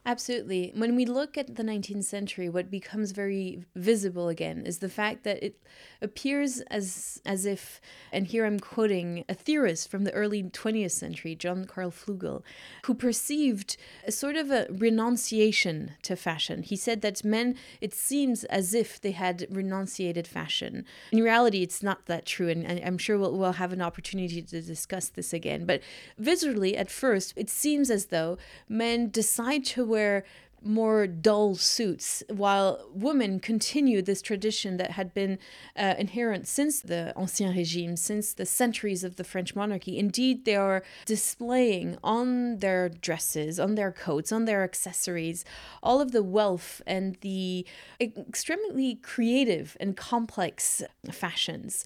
Absolutely. 0.06 0.72
When 0.76 0.96
we 0.96 1.06
look 1.06 1.38
at 1.38 1.56
the 1.56 1.64
19th 1.64 2.06
century, 2.06 2.50
what 2.50 2.72
becomes 2.72 3.12
very 3.12 3.66
visible 3.76 4.30
again 4.30 4.66
is 4.66 4.80
the 4.80 4.90
fact 4.90 5.24
that 5.24 5.44
it 5.44 5.62
appears 6.02 6.62
as 6.62 7.22
as 7.26 7.46
if, 7.46 7.82
and 8.12 8.26
here 8.26 8.46
I'm 8.46 8.60
quoting 8.60 9.26
a 9.28 9.34
theorist 9.34 9.92
from 9.92 10.06
the 10.06 10.14
early 10.14 10.44
20th 10.44 10.92
century, 10.92 11.36
John 11.36 11.66
Carl 11.66 11.92
Flugel, 11.92 12.44
who 12.86 12.94
perceived 12.94 13.76
a 14.08 14.12
sort 14.12 14.38
of 14.38 14.50
a 14.50 14.68
renunciation 14.70 15.92
to 16.04 16.16
fashion. 16.16 16.64
He 16.64 16.78
said 16.78 17.02
that 17.02 17.24
men, 17.24 17.56
it 17.82 17.94
seems 17.94 18.46
as 18.46 18.74
if 18.74 19.02
they 19.02 19.12
had 19.12 19.46
renunciated 19.50 20.28
fashion. 20.28 20.86
In 21.12 21.22
reality, 21.22 21.62
it's 21.62 21.84
not 21.84 22.06
that 22.06 22.26
true, 22.26 22.48
and 22.48 22.66
I'm 22.84 22.98
sure 22.98 23.18
we'll, 23.18 23.38
we'll 23.38 23.54
have 23.54 23.74
an 23.74 23.82
opportunity 23.82 24.42
to 24.42 24.62
discuss 24.62 25.10
this 25.10 25.34
again. 25.34 25.66
But 25.66 25.82
visually, 26.18 26.78
at 26.78 26.90
first, 26.90 27.34
it 27.36 27.50
seems 27.50 27.92
as 27.92 28.08
though 28.08 28.38
men 28.70 29.10
decide 29.10 29.66
to 29.66 29.89
wear 29.90 30.24
more 30.62 31.08
dull 31.08 31.56
suits, 31.56 32.24
while 32.30 32.86
women 32.94 33.40
continue 33.40 34.02
this 34.02 34.22
tradition 34.22 34.78
that 34.78 34.92
had 34.92 35.14
been 35.14 35.40
uh, 35.76 35.96
inherent 35.98 36.48
since 36.48 36.82
the 36.82 37.14
Ancien 37.16 37.56
Régime, 37.56 37.98
since 37.98 38.34
the 38.34 38.46
centuries 38.46 39.04
of 39.04 39.16
the 39.16 39.24
French 39.24 39.56
monarchy. 39.56 39.98
Indeed, 39.98 40.46
they 40.46 40.56
are 40.56 40.84
displaying 41.06 41.98
on 42.04 42.60
their 42.60 42.90
dresses, 42.90 43.60
on 43.60 43.76
their 43.76 43.92
coats, 43.92 44.32
on 44.32 44.46
their 44.46 44.64
accessories, 44.64 45.46
all 45.82 46.02
of 46.02 46.12
the 46.12 46.24
wealth 46.24 46.82
and 46.86 47.16
the 47.22 47.66
extremely 48.02 48.96
creative 48.96 49.78
and 49.80 49.96
complex 49.96 50.84
fashions. 51.12 51.86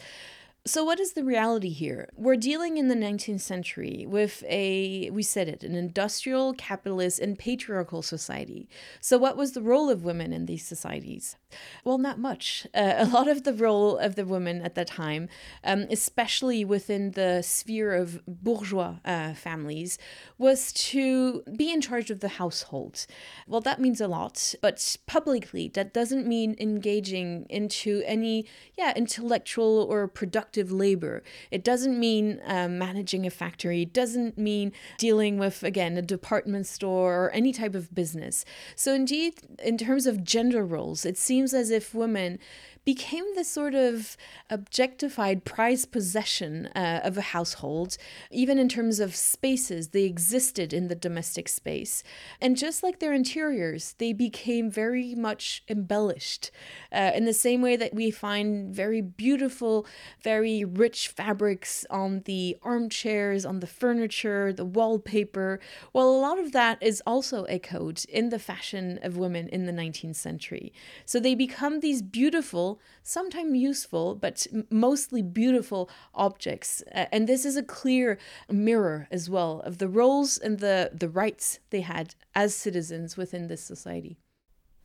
So, 0.65 0.86
what 0.86 1.01
is 1.01 1.12
the 1.12 1.25
reality 1.25 1.72
here? 1.72 2.08
We're 2.15 2.38
dealing 2.38 2.77
in 2.77 2.88
the 2.88 2.96
19th 2.96 3.41
century 3.41 4.05
with 4.08 4.46
a, 4.48 5.10
we 5.10 5.22
said 5.22 5.50
it, 5.50 5.62
an 5.62 5.75
industrial, 5.75 6.53
capitalist, 6.53 7.20
and 7.20 7.38
patriarchal 7.38 8.01
society. 8.01 8.70
So, 9.01 9.17
what 9.17 9.36
was 9.36 9.51
the 9.51 9.62
role 9.62 9.89
of 9.89 10.05
women 10.05 10.32
in 10.32 10.46
these 10.46 10.65
societies? 10.65 11.36
Well, 11.84 11.98
not 11.98 12.17
much. 12.17 12.65
Uh, 12.74 12.93
a 12.98 13.05
lot 13.05 13.27
of 13.27 13.43
the 13.43 13.53
role 13.53 13.98
of 13.98 14.15
the 14.15 14.24
women 14.24 14.62
at 14.62 14.75
that 14.75 14.88
time, 14.88 15.27
um, 15.65 15.86
especially 15.91 16.63
within 16.63 17.12
the 17.12 17.41
sphere 17.41 17.93
of 17.93 18.22
bourgeois 18.25 19.00
uh, 19.03 19.34
families, 19.34 19.98
was 20.38 20.72
to 20.74 21.43
be 21.58 21.74
in 21.74 21.82
charge 21.82 22.10
of 22.10 22.22
the 22.22 22.29
household. 22.39 23.05
Well, 23.48 23.62
that 23.62 23.82
means 23.82 24.00
a 24.00 24.08
lot, 24.08 24.55
but 24.62 24.96
publicly, 25.08 25.67
that 25.74 25.93
doesn't 25.93 26.25
mean 26.25 26.55
engaging 26.58 27.48
into 27.50 28.01
any, 28.05 28.46
yeah, 28.77 28.93
intellectual 28.96 29.86
or 29.89 30.08
productive 30.08 30.52
labor. 30.62 31.24
It 31.51 31.63
doesn't 31.63 32.00
mean 32.00 32.41
um, 32.45 32.77
managing 32.77 33.25
a 33.25 33.29
factory. 33.29 33.83
It 33.83 33.93
doesn't 33.93 34.38
mean 34.38 34.72
dealing 34.98 35.38
with, 35.38 35.63
again, 35.63 35.98
a 35.98 36.01
department 36.01 36.67
store 36.67 37.25
or 37.25 37.29
any 37.31 37.51
type 37.51 37.75
of 37.75 37.93
business. 37.93 38.45
So, 38.75 38.93
indeed, 38.93 39.33
in 39.63 39.77
terms 39.77 40.05
of 40.05 40.24
gender 40.24 40.65
roles, 40.65 41.05
it 41.05 41.17
seems 41.17 41.53
as 41.53 41.69
if 41.69 41.93
women 41.93 42.39
became 42.85 43.25
the 43.35 43.43
sort 43.43 43.75
of 43.75 44.17
objectified 44.49 45.45
prized 45.45 45.91
possession 45.91 46.67
uh, 46.75 46.99
of 47.03 47.17
a 47.17 47.21
household, 47.21 47.97
even 48.29 48.57
in 48.59 48.67
terms 48.67 48.99
of 48.99 49.15
spaces. 49.15 49.89
They 49.89 50.03
existed 50.03 50.73
in 50.73 50.87
the 50.87 50.95
domestic 50.95 51.47
space. 51.47 52.03
And 52.41 52.57
just 52.57 52.83
like 52.83 52.99
their 52.99 53.13
interiors, 53.13 53.95
they 53.99 54.11
became 54.11 54.69
very 54.69 55.15
much 55.15 55.63
embellished 55.69 56.51
uh, 56.91 57.11
in 57.15 57.25
the 57.25 57.33
same 57.33 57.61
way 57.61 57.75
that 57.75 57.93
we 57.93 58.11
find 58.11 58.73
very 58.73 59.01
beautiful, 59.01 59.85
very 60.21 60.65
rich 60.65 61.07
fabrics 61.07 61.85
on 61.89 62.21
the 62.25 62.57
armchairs, 62.63 63.45
on 63.45 63.59
the 63.59 63.67
furniture, 63.67 64.51
the 64.51 64.65
wallpaper. 64.65 65.59
Well, 65.93 66.09
a 66.09 66.19
lot 66.19 66.39
of 66.39 66.51
that 66.51 66.81
is 66.81 67.01
also 67.05 67.43
echoed 67.45 68.03
in 68.05 68.29
the 68.29 68.39
fashion 68.39 68.99
of 69.03 69.17
women 69.17 69.47
in 69.49 69.65
the 69.65 69.71
19th 69.71 70.15
century. 70.15 70.73
So 71.05 71.19
they 71.19 71.35
become 71.35 71.79
these 71.79 72.01
beautiful 72.01 72.72
sometimes 73.01 73.57
useful, 73.57 74.15
but 74.15 74.47
mostly 74.69 75.21
beautiful 75.21 75.89
objects. 76.13 76.81
And 76.91 77.27
this 77.27 77.45
is 77.45 77.57
a 77.57 77.63
clear 77.63 78.17
mirror 78.49 79.07
as 79.11 79.29
well 79.29 79.61
of 79.61 79.77
the 79.77 79.87
roles 79.87 80.37
and 80.37 80.59
the, 80.59 80.91
the 80.93 81.09
rights 81.09 81.59
they 81.69 81.81
had 81.81 82.15
as 82.35 82.55
citizens 82.55 83.17
within 83.17 83.47
this 83.47 83.63
society. 83.63 84.17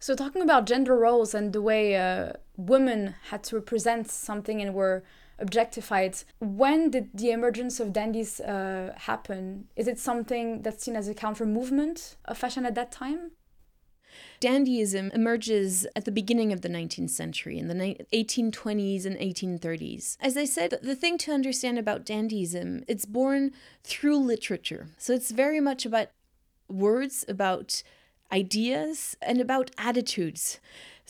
So, 0.01 0.15
talking 0.15 0.43
about 0.43 0.67
gender 0.67 0.97
roles 0.97 1.35
and 1.35 1.53
the 1.53 1.61
way 1.61 1.97
uh, 1.97 2.35
women 2.57 3.17
had 3.31 3.43
to 3.45 3.57
represent 3.57 4.09
something 4.09 4.63
and 4.63 4.73
were 4.73 5.03
objectified, 5.41 6.19
when 6.39 6.91
did 6.91 7.11
the 7.15 7.31
emergence 7.31 7.81
of 7.81 7.93
dandies 7.93 8.41
uh, 8.41 8.95
happen? 8.97 9.67
Is 9.75 9.89
it 9.89 9.99
something 9.99 10.63
that's 10.63 10.85
seen 10.85 10.95
as 10.95 11.09
a 11.09 11.15
counter 11.15 11.47
movement 11.47 12.17
of 12.27 12.39
fashion 12.39 12.65
at 12.65 12.77
that 12.77 12.93
time? 12.93 13.33
Dandyism 14.41 15.13
emerges 15.15 15.87
at 15.97 16.05
the 16.05 16.13
beginning 16.13 16.53
of 16.53 16.61
the 16.61 16.69
19th 16.69 17.11
century, 17.11 17.59
in 17.59 17.69
the 17.69 17.75
1820s 18.13 19.05
and 19.05 19.17
1830s. 19.17 20.17
As 20.21 20.37
I 20.37 20.45
said, 20.45 20.79
the 20.83 20.95
thing 20.95 21.19
to 21.19 21.33
understand 21.33 21.79
about 21.79 22.07
dandyism, 22.07 22.85
it's 22.87 23.05
born 23.05 23.53
through 23.83 24.19
literature. 24.19 24.89
So 24.97 25.13
it's 25.13 25.33
very 25.33 25.61
much 25.61 25.85
about 25.85 26.09
words, 26.69 27.25
about 27.29 27.83
ideas, 28.31 29.17
and 29.21 29.41
about 29.41 29.73
attitudes. 29.77 30.61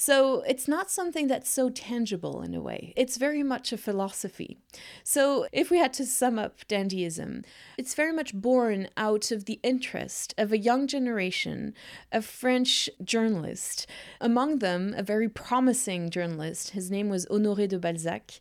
So 0.01 0.43
it's 0.47 0.69
not 0.69 0.93
something 0.93 1.27
that's 1.27 1.51
so 1.51 1.71
tangible 1.71 2.41
in 2.41 2.55
a 2.55 2.61
way. 2.61 2.93
It's 2.97 3.17
very 3.17 3.43
much 3.43 3.73
a 3.73 3.77
philosophy. 3.77 4.57
So 5.03 5.49
if 5.51 5.73
we 5.73 5.79
had 5.79 5.93
to 5.95 6.07
sum 6.07 6.39
up 6.39 6.61
dandyism, 6.69 7.45
it's 7.77 7.95
very 7.95 8.13
much 8.13 8.33
born 8.33 8.87
out 8.97 9.33
of 9.33 9.47
the 9.47 9.59
interest 9.65 10.35
of 10.39 10.53
a 10.53 10.59
young 10.59 10.87
generation 10.87 11.75
of 12.13 12.25
French 12.25 12.89
journalists. 13.03 13.89
Among 14.21 14.61
them, 14.61 14.95
a 14.97 15.03
very 15.03 15.29
promising 15.29 16.11
journalist, 16.11 16.71
his 16.71 16.93
name 16.93 17.09
was 17.09 17.27
Honoré 17.27 17.67
de 17.67 17.81
Balzac, 17.81 18.39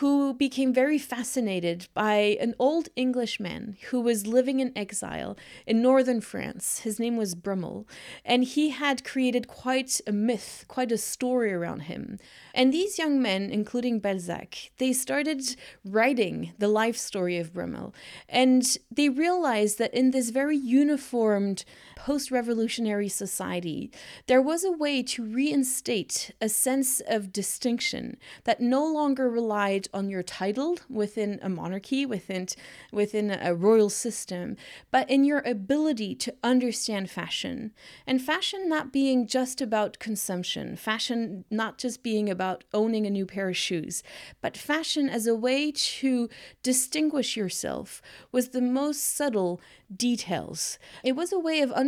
who 0.00 0.34
became 0.34 0.74
very 0.74 0.98
fascinated 0.98 1.86
by 1.94 2.36
an 2.40 2.56
old 2.58 2.88
Englishman 2.96 3.76
who 3.90 4.00
was 4.00 4.26
living 4.26 4.58
in 4.58 4.76
exile 4.76 5.36
in 5.68 5.80
northern 5.80 6.20
France. 6.20 6.80
His 6.80 6.98
name 6.98 7.16
was 7.16 7.36
Brummell, 7.36 7.86
and 8.24 8.42
he 8.42 8.70
had 8.70 9.04
created 9.04 9.46
quite 9.46 10.00
a 10.04 10.12
myth, 10.12 10.64
quite 10.66 10.90
a 10.90 10.95
a 10.96 10.98
story 10.98 11.52
around 11.52 11.80
him. 11.92 12.18
And 12.54 12.72
these 12.72 12.98
young 12.98 13.20
men, 13.20 13.42
including 13.50 14.00
Balzac, 14.00 14.50
they 14.78 14.92
started 14.94 15.40
writing 15.84 16.52
the 16.58 16.68
life 16.68 16.96
story 16.96 17.36
of 17.38 17.52
Brummell. 17.52 17.94
And 18.28 18.64
they 18.90 19.10
realized 19.10 19.78
that 19.78 19.92
in 19.92 20.10
this 20.10 20.30
very 20.30 20.56
uniformed 20.56 21.64
post 21.96 22.30
revolutionary 22.30 23.08
society, 23.08 23.90
there 24.28 24.40
was 24.40 24.62
a 24.62 24.70
way 24.70 25.02
to 25.02 25.24
reinstate 25.24 26.30
a 26.40 26.48
sense 26.48 27.00
of 27.08 27.32
distinction 27.32 28.16
that 28.44 28.60
no 28.60 28.86
longer 28.86 29.28
relied 29.28 29.88
on 29.92 30.08
your 30.08 30.22
title 30.22 30.78
within 30.88 31.40
a 31.42 31.48
monarchy, 31.48 32.06
within, 32.06 32.46
within 32.92 33.30
a 33.30 33.54
royal 33.54 33.90
system, 33.90 34.56
but 34.92 35.10
in 35.10 35.24
your 35.24 35.42
ability 35.44 36.14
to 36.14 36.34
understand 36.44 37.10
fashion. 37.10 37.72
And 38.06 38.22
fashion 38.22 38.68
not 38.68 38.92
being 38.92 39.26
just 39.26 39.60
about 39.60 39.98
consumption, 39.98 40.76
fashion 40.76 41.44
not 41.50 41.78
just 41.78 42.02
being 42.02 42.28
about 42.30 42.62
owning 42.74 43.06
a 43.06 43.10
new 43.10 43.26
pair 43.26 43.48
of 43.48 43.56
shoes, 43.56 44.02
but 44.40 44.56
fashion 44.56 45.08
as 45.08 45.26
a 45.26 45.34
way 45.34 45.72
to 45.72 46.28
distinguish 46.62 47.36
yourself 47.36 48.02
was 48.30 48.50
the 48.50 48.60
most 48.60 49.16
subtle 49.16 49.60
details. 49.94 50.78
It 51.02 51.16
was 51.16 51.32
a 51.32 51.38
way 51.38 51.60
of 51.62 51.72
understanding 51.72 51.85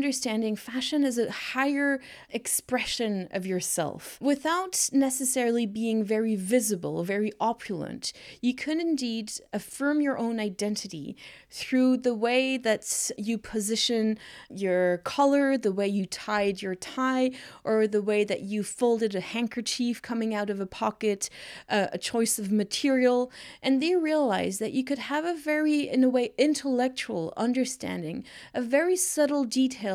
fashion 0.56 1.04
as 1.04 1.18
a 1.18 1.30
higher 1.30 2.00
expression 2.30 3.28
of 3.30 3.46
yourself 3.46 4.18
without 4.20 4.88
necessarily 4.92 5.66
being 5.66 6.04
very 6.04 6.36
visible, 6.36 7.02
very 7.04 7.32
opulent. 7.40 8.12
You 8.40 8.54
could 8.54 8.78
indeed 8.78 9.32
affirm 9.52 10.00
your 10.00 10.18
own 10.18 10.38
identity 10.38 11.16
through 11.50 11.98
the 11.98 12.14
way 12.14 12.56
that 12.56 13.10
you 13.16 13.38
position 13.38 14.18
your 14.50 14.98
collar, 14.98 15.56
the 15.56 15.72
way 15.72 15.88
you 15.88 16.06
tied 16.06 16.62
your 16.62 16.74
tie, 16.74 17.30
or 17.64 17.86
the 17.86 18.02
way 18.02 18.24
that 18.24 18.42
you 18.42 18.62
folded 18.62 19.14
a 19.14 19.20
handkerchief 19.20 20.00
coming 20.02 20.34
out 20.34 20.50
of 20.50 20.60
a 20.60 20.66
pocket, 20.66 21.30
uh, 21.68 21.86
a 21.92 21.98
choice 21.98 22.38
of 22.38 22.52
material, 22.52 23.30
and 23.62 23.82
they 23.82 23.94
realized 23.94 24.60
that 24.60 24.72
you 24.72 24.84
could 24.84 24.98
have 24.98 25.24
a 25.24 25.34
very, 25.34 25.88
in 25.88 26.04
a 26.04 26.08
way, 26.08 26.32
intellectual 26.38 27.32
understanding 27.36 28.24
of 28.54 28.66
very 28.66 28.96
subtle 28.96 29.44
details 29.44 29.87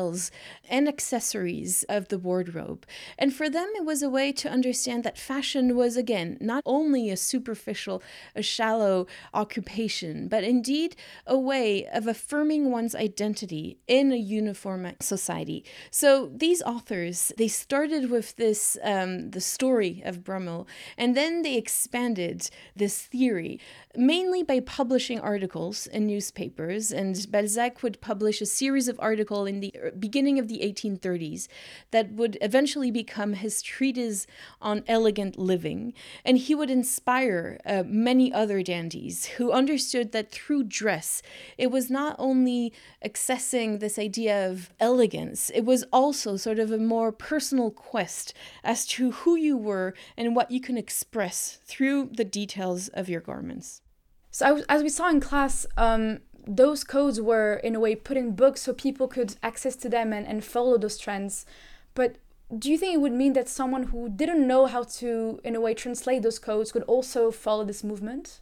and 0.68 0.88
accessories 0.88 1.84
of 1.88 2.08
the 2.08 2.18
wardrobe. 2.18 2.86
And 3.18 3.32
for 3.34 3.48
them, 3.48 3.70
it 3.76 3.84
was 3.84 4.02
a 4.02 4.10
way 4.10 4.32
to 4.32 4.50
understand 4.50 5.04
that 5.04 5.18
fashion 5.18 5.76
was, 5.76 5.96
again, 5.96 6.38
not 6.40 6.62
only 6.66 7.10
a 7.10 7.16
superficial, 7.16 8.02
a 8.34 8.42
shallow 8.42 9.06
occupation, 9.32 10.28
but 10.28 10.44
indeed 10.44 10.96
a 11.26 11.38
way 11.38 11.86
of 11.86 12.06
affirming 12.06 12.70
one's 12.70 12.94
identity 12.94 13.78
in 13.86 14.12
a 14.12 14.16
uniform 14.16 14.92
society. 15.00 15.64
So 15.90 16.30
these 16.34 16.62
authors, 16.62 17.32
they 17.36 17.48
started 17.48 18.10
with 18.10 18.36
this, 18.36 18.76
um, 18.82 19.30
the 19.30 19.40
story 19.40 20.02
of 20.04 20.24
Brummell, 20.24 20.66
and 20.96 21.16
then 21.16 21.42
they 21.42 21.56
expanded 21.56 22.50
this 22.74 23.02
theory 23.02 23.60
mainly 23.96 24.42
by 24.42 24.60
publishing 24.60 25.20
articles 25.20 25.86
in 25.86 26.06
newspapers. 26.06 26.90
And 26.90 27.14
Balzac 27.30 27.82
would 27.82 28.00
publish 28.00 28.40
a 28.40 28.46
series 28.46 28.88
of 28.88 28.98
articles 29.00 29.48
in 29.48 29.60
the 29.60 29.74
beginning 29.90 30.38
of 30.38 30.48
the 30.48 30.60
1830s 30.60 31.48
that 31.90 32.12
would 32.12 32.38
eventually 32.40 32.90
become 32.90 33.34
his 33.34 33.62
treatise 33.62 34.26
on 34.60 34.84
elegant 34.86 35.38
living. 35.38 35.92
And 36.24 36.38
he 36.38 36.54
would 36.54 36.70
inspire 36.70 37.60
uh, 37.64 37.82
many 37.86 38.32
other 38.32 38.62
dandies 38.62 39.26
who 39.26 39.52
understood 39.52 40.12
that 40.12 40.30
through 40.30 40.64
dress, 40.64 41.22
it 41.58 41.70
was 41.70 41.90
not 41.90 42.16
only 42.18 42.72
accessing 43.04 43.80
this 43.80 43.98
idea 43.98 44.48
of 44.50 44.70
elegance, 44.80 45.50
it 45.54 45.64
was 45.64 45.84
also 45.92 46.36
sort 46.36 46.58
of 46.58 46.70
a 46.70 46.78
more 46.78 47.12
personal 47.12 47.70
quest 47.70 48.34
as 48.62 48.86
to 48.86 49.12
who 49.12 49.36
you 49.36 49.56
were 49.56 49.94
and 50.16 50.36
what 50.36 50.50
you 50.50 50.60
can 50.60 50.76
express 50.76 51.58
through 51.64 52.10
the 52.12 52.24
details 52.24 52.88
of 52.88 53.08
your 53.08 53.20
garments. 53.20 53.82
So, 54.30 54.64
as 54.68 54.82
we 54.82 54.88
saw 54.88 55.08
in 55.10 55.20
class, 55.20 55.64
um, 55.76 56.18
those 56.46 56.84
codes 56.84 57.20
were 57.20 57.54
in 57.64 57.74
a 57.74 57.80
way 57.80 57.94
put 57.94 58.16
in 58.16 58.34
books 58.34 58.62
so 58.62 58.72
people 58.72 59.08
could 59.08 59.36
access 59.42 59.76
to 59.76 59.88
them 59.88 60.12
and, 60.12 60.26
and 60.26 60.44
follow 60.44 60.78
those 60.78 60.98
trends. 60.98 61.46
But 61.94 62.16
do 62.56 62.70
you 62.70 62.78
think 62.78 62.94
it 62.94 63.00
would 63.00 63.12
mean 63.12 63.32
that 63.32 63.48
someone 63.48 63.84
who 63.84 64.08
didn't 64.08 64.46
know 64.46 64.66
how 64.66 64.82
to, 64.82 65.40
in 65.42 65.56
a 65.56 65.60
way, 65.60 65.74
translate 65.74 66.22
those 66.22 66.38
codes 66.38 66.72
could 66.72 66.82
also 66.82 67.30
follow 67.30 67.64
this 67.64 67.82
movement? 67.82 68.40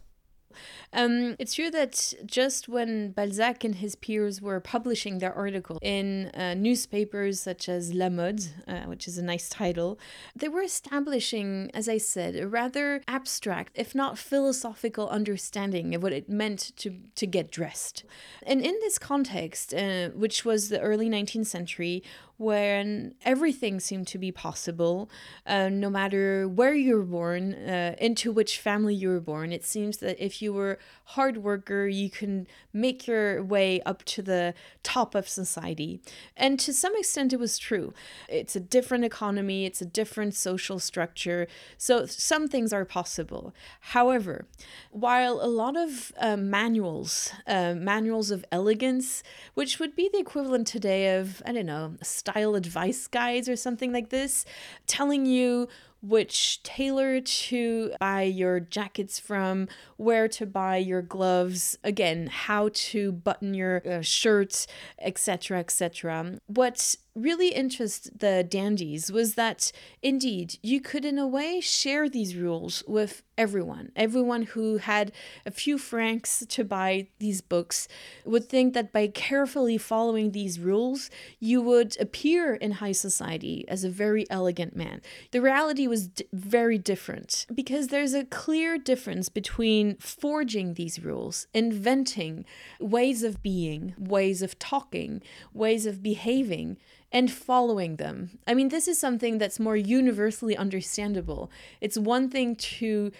Um, 0.91 1.35
it's 1.39 1.55
true 1.55 1.71
that 1.71 2.13
just 2.25 2.67
when 2.67 3.11
Balzac 3.11 3.63
and 3.63 3.75
his 3.75 3.95
peers 3.95 4.41
were 4.41 4.59
publishing 4.59 5.19
their 5.19 5.33
article 5.33 5.79
in 5.81 6.29
uh, 6.29 6.53
newspapers 6.53 7.39
such 7.39 7.69
as 7.69 7.93
La 7.93 8.09
Mode, 8.09 8.45
uh, 8.67 8.81
which 8.81 9.07
is 9.07 9.17
a 9.17 9.23
nice 9.23 9.49
title, 9.49 9.99
they 10.35 10.49
were 10.49 10.61
establishing, 10.61 11.71
as 11.73 11.87
I 11.89 11.97
said, 11.97 12.35
a 12.35 12.47
rather 12.47 13.01
abstract, 13.07 13.71
if 13.75 13.93
not 13.93 14.17
philosophical, 14.17 15.09
understanding 15.09 15.95
of 15.95 16.03
what 16.03 16.13
it 16.13 16.29
meant 16.29 16.71
to, 16.77 16.95
to 17.15 17.25
get 17.27 17.51
dressed. 17.51 18.03
And 18.45 18.61
in 18.61 18.73
this 18.81 18.97
context, 18.97 19.73
uh, 19.73 20.09
which 20.09 20.45
was 20.45 20.69
the 20.69 20.79
early 20.79 21.09
19th 21.09 21.47
century, 21.47 22.03
when 22.37 23.13
everything 23.23 23.79
seemed 23.79 24.07
to 24.07 24.17
be 24.17 24.31
possible, 24.31 25.09
uh, 25.45 25.69
no 25.69 25.89
matter 25.89 26.47
where 26.47 26.73
you 26.73 26.95
were 26.95 27.03
born, 27.03 27.53
uh, 27.53 27.95
into 27.99 28.31
which 28.31 28.57
family 28.59 28.95
you 28.95 29.09
were 29.09 29.19
born. 29.19 29.51
It 29.51 29.63
seems 29.63 29.97
that 29.97 30.23
if 30.23 30.41
you 30.41 30.51
were 30.51 30.79
hard 31.05 31.37
worker, 31.37 31.87
you 31.87 32.09
can 32.09 32.47
make 32.73 33.07
your 33.07 33.43
way 33.43 33.81
up 33.81 34.03
to 34.05 34.21
the 34.21 34.53
top 34.81 35.15
of 35.15 35.29
society. 35.29 36.01
And 36.35 36.59
to 36.59 36.73
some 36.73 36.95
extent, 36.95 37.33
it 37.33 37.39
was 37.39 37.57
true. 37.57 37.93
It's 38.27 38.55
a 38.55 38.59
different 38.59 39.05
economy, 39.05 39.65
it's 39.65 39.81
a 39.81 39.85
different 39.85 40.33
social 40.33 40.79
structure. 40.79 41.47
So 41.77 42.05
some 42.05 42.47
things 42.47 42.73
are 42.73 42.85
possible. 42.85 43.53
However, 43.79 44.47
while 44.91 45.39
a 45.41 45.47
lot 45.47 45.77
of 45.77 46.11
uh, 46.19 46.37
manuals, 46.37 47.31
uh, 47.45 47.75
manuals 47.75 48.31
of 48.31 48.43
elegance, 48.51 49.23
which 49.53 49.79
would 49.79 49.95
be 49.95 50.09
the 50.11 50.19
equivalent 50.19 50.67
today 50.67 51.15
of, 51.17 51.41
I 51.45 51.51
don't 51.51 51.65
know, 51.65 51.95
style 52.23 52.55
advice 52.55 53.07
guides 53.07 53.49
or 53.49 53.55
something 53.55 53.91
like 53.91 54.09
this, 54.09 54.45
telling 54.87 55.25
you 55.25 55.67
which 56.03 56.61
tailor 56.63 57.21
to 57.21 57.93
buy 57.99 58.23
your 58.23 58.59
jackets 58.59 59.19
from, 59.19 59.69
where 59.95 60.27
to 60.27 60.45
buy 60.45 60.75
your 60.75 61.01
gloves, 61.01 61.77
again, 61.83 62.27
how 62.27 62.69
to 62.73 63.13
button 63.13 63.53
your 63.53 63.81
uh, 63.87 64.01
shirts, 64.01 64.67
etc., 64.99 65.59
etc. 65.59 66.39
What 66.47 66.97
really 67.15 67.49
interested 67.49 68.19
the 68.19 68.43
dandies 68.43 69.11
was 69.11 69.35
that 69.35 69.71
indeed 70.01 70.57
you 70.61 70.81
could, 70.81 71.05
in 71.05 71.19
a 71.19 71.27
way, 71.27 71.61
share 71.61 72.09
these 72.09 72.35
rules 72.35 72.83
with 72.87 73.21
everyone. 73.37 73.91
Everyone 73.95 74.43
who 74.43 74.77
had 74.77 75.11
a 75.45 75.51
few 75.51 75.77
francs 75.77 76.43
to 76.47 76.63
buy 76.63 77.07
these 77.19 77.41
books 77.41 77.87
would 78.25 78.49
think 78.49 78.73
that 78.73 78.91
by 78.91 79.07
carefully 79.07 79.77
following 79.77 80.31
these 80.31 80.59
rules, 80.59 81.09
you 81.39 81.61
would 81.61 81.99
appear 81.99 82.55
in 82.55 82.73
high 82.73 82.91
society 82.91 83.65
as 83.67 83.83
a 83.83 83.89
very 83.89 84.29
elegant 84.29 84.75
man. 84.75 85.01
The 85.31 85.41
reality 85.41 85.87
was 85.93 86.07
d- 86.07 86.25
very 86.33 86.79
different 86.79 87.45
because 87.53 87.89
there's 87.89 88.15
a 88.15 88.25
clear 88.25 88.79
difference 88.79 89.29
between 89.29 89.95
forging 89.97 90.73
these 90.73 91.03
rules, 91.03 91.45
inventing 91.53 92.45
ways 92.79 93.21
of 93.21 93.43
being, 93.43 93.93
ways 93.99 94.41
of 94.41 94.57
talking, 94.57 95.21
ways 95.53 95.85
of 95.85 96.01
behaving 96.01 96.77
and 97.11 97.31
following 97.31 97.97
them. 97.97 98.39
I 98.47 98.55
mean, 98.55 98.69
this 98.69 98.87
is 98.87 98.99
something 98.99 99.37
that's 99.37 99.59
more 99.59 99.77
universally 99.77 100.57
understandable. 100.57 101.51
It's 101.79 101.95
one 101.95 102.27
thing 102.27 102.55
to 102.79 103.11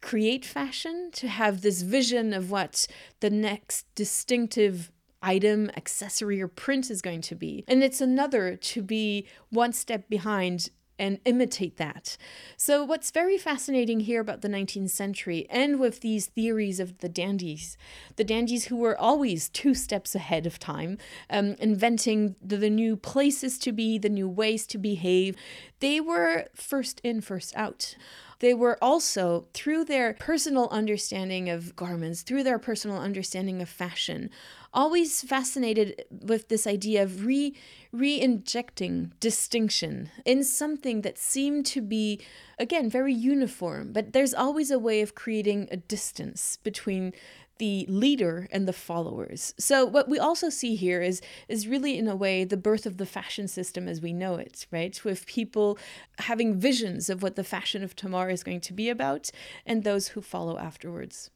create 0.00 0.44
fashion, 0.44 1.10
to 1.12 1.28
have 1.28 1.60
this 1.60 1.82
vision 1.82 2.34
of 2.34 2.50
what 2.50 2.88
the 3.20 3.30
next 3.30 3.86
distinctive 3.94 4.90
item, 5.22 5.70
accessory, 5.76 6.42
or 6.42 6.48
print 6.48 6.90
is 6.90 7.00
going 7.00 7.20
to 7.20 7.36
be. 7.36 7.64
And 7.68 7.84
it's 7.84 8.00
another 8.00 8.56
to 8.56 8.82
be 8.82 9.28
one 9.50 9.72
step 9.72 10.08
behind 10.08 10.70
and 10.98 11.20
imitate 11.24 11.76
that. 11.76 12.16
So, 12.56 12.84
what's 12.84 13.10
very 13.10 13.38
fascinating 13.38 14.00
here 14.00 14.20
about 14.20 14.42
the 14.42 14.48
19th 14.48 14.90
century 14.90 15.46
and 15.50 15.78
with 15.78 16.00
these 16.00 16.26
theories 16.26 16.80
of 16.80 16.98
the 16.98 17.08
dandies, 17.08 17.76
the 18.16 18.24
dandies 18.24 18.66
who 18.66 18.76
were 18.76 18.98
always 18.98 19.48
two 19.48 19.74
steps 19.74 20.14
ahead 20.14 20.46
of 20.46 20.58
time, 20.58 20.98
um, 21.30 21.54
inventing 21.58 22.36
the, 22.42 22.56
the 22.56 22.70
new 22.70 22.96
places 22.96 23.58
to 23.58 23.72
be, 23.72 23.98
the 23.98 24.08
new 24.08 24.28
ways 24.28 24.66
to 24.66 24.78
behave, 24.78 25.36
they 25.80 26.00
were 26.00 26.46
first 26.54 27.00
in, 27.04 27.20
first 27.20 27.54
out. 27.56 27.94
They 28.40 28.54
were 28.54 28.78
also, 28.82 29.48
through 29.52 29.84
their 29.84 30.14
personal 30.14 30.68
understanding 30.70 31.50
of 31.50 31.74
garments, 31.74 32.22
through 32.22 32.44
their 32.44 32.58
personal 32.58 32.98
understanding 32.98 33.60
of 33.60 33.68
fashion, 33.68 34.30
always 34.72 35.22
fascinated 35.22 36.04
with 36.10 36.48
this 36.48 36.66
idea 36.66 37.02
of 37.02 37.26
re 37.26 37.54
re-injecting 37.90 39.12
distinction 39.18 40.10
in 40.26 40.44
something 40.44 41.00
that 41.00 41.16
seemed 41.16 41.64
to 41.64 41.80
be 41.80 42.20
again 42.58 42.88
very 42.90 43.14
uniform. 43.14 43.92
But 43.92 44.12
there's 44.12 44.34
always 44.34 44.70
a 44.70 44.78
way 44.78 45.00
of 45.00 45.14
creating 45.14 45.68
a 45.70 45.78
distance 45.78 46.58
between 46.62 47.14
the 47.58 47.86
leader 47.88 48.48
and 48.50 48.66
the 48.66 48.72
followers. 48.72 49.54
So 49.58 49.84
what 49.84 50.08
we 50.08 50.18
also 50.18 50.48
see 50.48 50.74
here 50.76 51.02
is 51.02 51.20
is 51.48 51.68
really 51.68 51.98
in 51.98 52.08
a 52.08 52.16
way 52.16 52.44
the 52.44 52.56
birth 52.56 52.86
of 52.86 52.96
the 52.96 53.06
fashion 53.06 53.48
system 53.48 53.88
as 53.88 54.00
we 54.00 54.12
know 54.12 54.36
it, 54.36 54.66
right? 54.70 55.02
With 55.04 55.26
people 55.26 55.78
having 56.18 56.58
visions 56.58 57.10
of 57.10 57.22
what 57.22 57.36
the 57.36 57.44
fashion 57.44 57.82
of 57.82 57.94
tomorrow 57.94 58.32
is 58.32 58.42
going 58.42 58.60
to 58.62 58.72
be 58.72 58.88
about 58.88 59.30
and 59.66 59.84
those 59.84 60.08
who 60.08 60.20
follow 60.20 60.58
afterwards. 60.58 61.30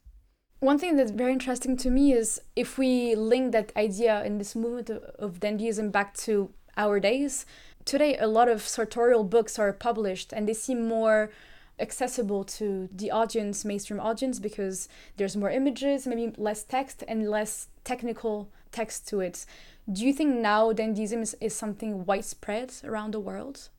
One 0.59 0.79
thing 0.79 0.95
that's 0.95 1.11
very 1.11 1.33
interesting 1.33 1.75
to 1.77 1.89
me 1.89 2.13
is 2.13 2.39
if 2.55 2.77
we 2.77 3.15
link 3.15 3.51
that 3.51 3.73
idea 3.75 4.23
in 4.23 4.37
this 4.37 4.55
movement 4.55 4.89
of, 4.89 5.03
of 5.19 5.39
dandyism 5.41 5.91
back 5.91 6.15
to 6.19 6.51
our 6.77 7.01
days, 7.01 7.45
today 7.83 8.17
a 8.17 8.27
lot 8.27 8.47
of 8.47 8.61
sartorial 8.61 9.25
books 9.25 9.59
are 9.59 9.73
published 9.73 10.31
and 10.31 10.47
they 10.47 10.53
seem 10.53 10.87
more 10.87 11.31
accessible 11.79 12.43
to 12.43 12.89
the 12.91 13.11
audience, 13.11 13.65
mainstream 13.65 13.99
audience, 13.99 14.39
because 14.39 14.87
there's 15.17 15.35
more 15.35 15.49
images, 15.49 16.07
maybe 16.07 16.33
less 16.37 16.63
text, 16.63 17.03
and 17.07 17.29
less 17.29 17.67
technical 17.83 18.49
text 18.71 19.07
to 19.09 19.19
it. 19.19 19.45
Do 19.91 20.05
you 20.05 20.13
think 20.13 20.35
now 20.35 20.71
dandyism 20.71 21.21
is, 21.21 21.35
is 21.41 21.55
something 21.55 22.05
widespread 22.05 22.73
around 22.83 23.13
the 23.13 23.19
world? 23.19 23.69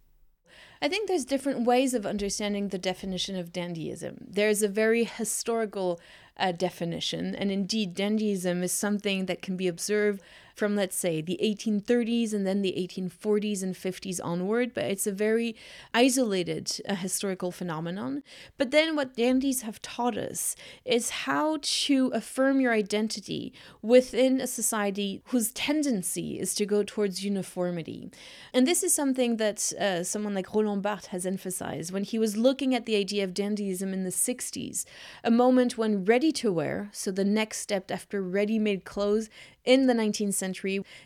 I 0.83 0.89
think 0.89 1.09
there's 1.09 1.25
different 1.25 1.65
ways 1.65 1.95
of 1.95 2.05
understanding 2.05 2.69
the 2.69 2.79
definition 2.79 3.37
of 3.37 3.53
dandyism. 3.53 4.19
There's 4.21 4.63
a 4.63 4.69
very 4.69 5.05
historical 5.05 5.99
uh, 6.37 6.53
definition, 6.53 7.35
and 7.35 7.51
indeed, 7.51 7.95
dandyism 7.95 8.63
is 8.63 8.73
something 8.73 9.27
that 9.27 9.41
can 9.41 9.57
be 9.57 9.69
observed 9.69 10.21
from, 10.55 10.77
let's 10.77 10.97
say, 10.97 11.21
the 11.21 11.39
1830s 11.43 12.33
and 12.33 12.47
then 12.47 12.63
the 12.63 12.73
1840s 12.73 13.63
and 13.63 13.75
50s 13.75 14.21
onward, 14.23 14.73
but 14.73 14.85
it's 14.85 15.07
a 15.07 15.13
very 15.13 15.57
isolated 15.93 16.81
uh, 16.89 16.95
historical 16.95 17.51
phenomenon. 17.51 18.23
But 18.57 18.71
then 18.71 18.95
what 18.95 19.17
dandies 19.17 19.63
have 19.63 19.83
taught 19.83 20.17
us 20.17 20.55
is 20.85 21.11
how 21.11 21.59
to 21.61 22.11
affirm 22.15 22.61
your 22.61 22.73
identity 22.73 23.53
within 23.83 24.41
a 24.41 24.47
society 24.47 25.23
whose 25.27 25.51
tendency 25.53 26.39
is 26.39 26.55
to 26.55 26.67
go 26.67 26.85
towards 26.85 27.25
uniformity. 27.25 28.11
And 28.53 28.67
this 28.67 28.83
is 28.83 28.95
something 28.95 29.37
that 29.39 29.73
uh, 29.73 30.05
someone 30.05 30.35
like 30.35 30.55
Roland 30.55 30.83
Barthes 30.83 31.07
has 31.07 31.27
emphasized 31.27 31.93
when 31.93 32.05
he 32.05 32.19
was 32.19 32.37
looking 32.37 32.75
at 32.75 32.87
the 32.87 32.97
idea 32.97 33.25
of 33.25 33.35
dandyism 33.35 33.93
in 33.93 34.05
the 34.05 34.11
60s, 34.11 34.85
a 35.25 35.31
moment 35.31 35.77
when 35.77 36.05
ready 36.05 36.31
to 36.33 36.53
wear, 36.53 36.91
so 36.93 37.11
the 37.11 37.25
next 37.25 37.59
step 37.59 37.91
after 37.91 38.23
ready 38.23 38.59
made 38.59 38.85
clothes, 38.85 39.29
in 39.65 39.87
the 39.87 39.95
19th 39.95 40.35
century 40.35 40.44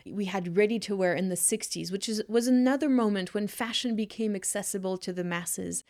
we 0.06 0.24
had 0.24 0.56
ready 0.56 0.78
to 0.78 0.96
wear 0.96 1.14
in 1.14 1.28
the 1.28 1.34
60s 1.34 1.92
which 1.92 2.08
is 2.08 2.22
was 2.28 2.46
another 2.46 2.88
moment 2.88 3.34
when 3.34 3.46
fashion 3.46 3.94
became 3.94 4.34
accessible 4.34 4.96
to 4.98 5.12
the 5.12 5.24
masses. 5.24 5.84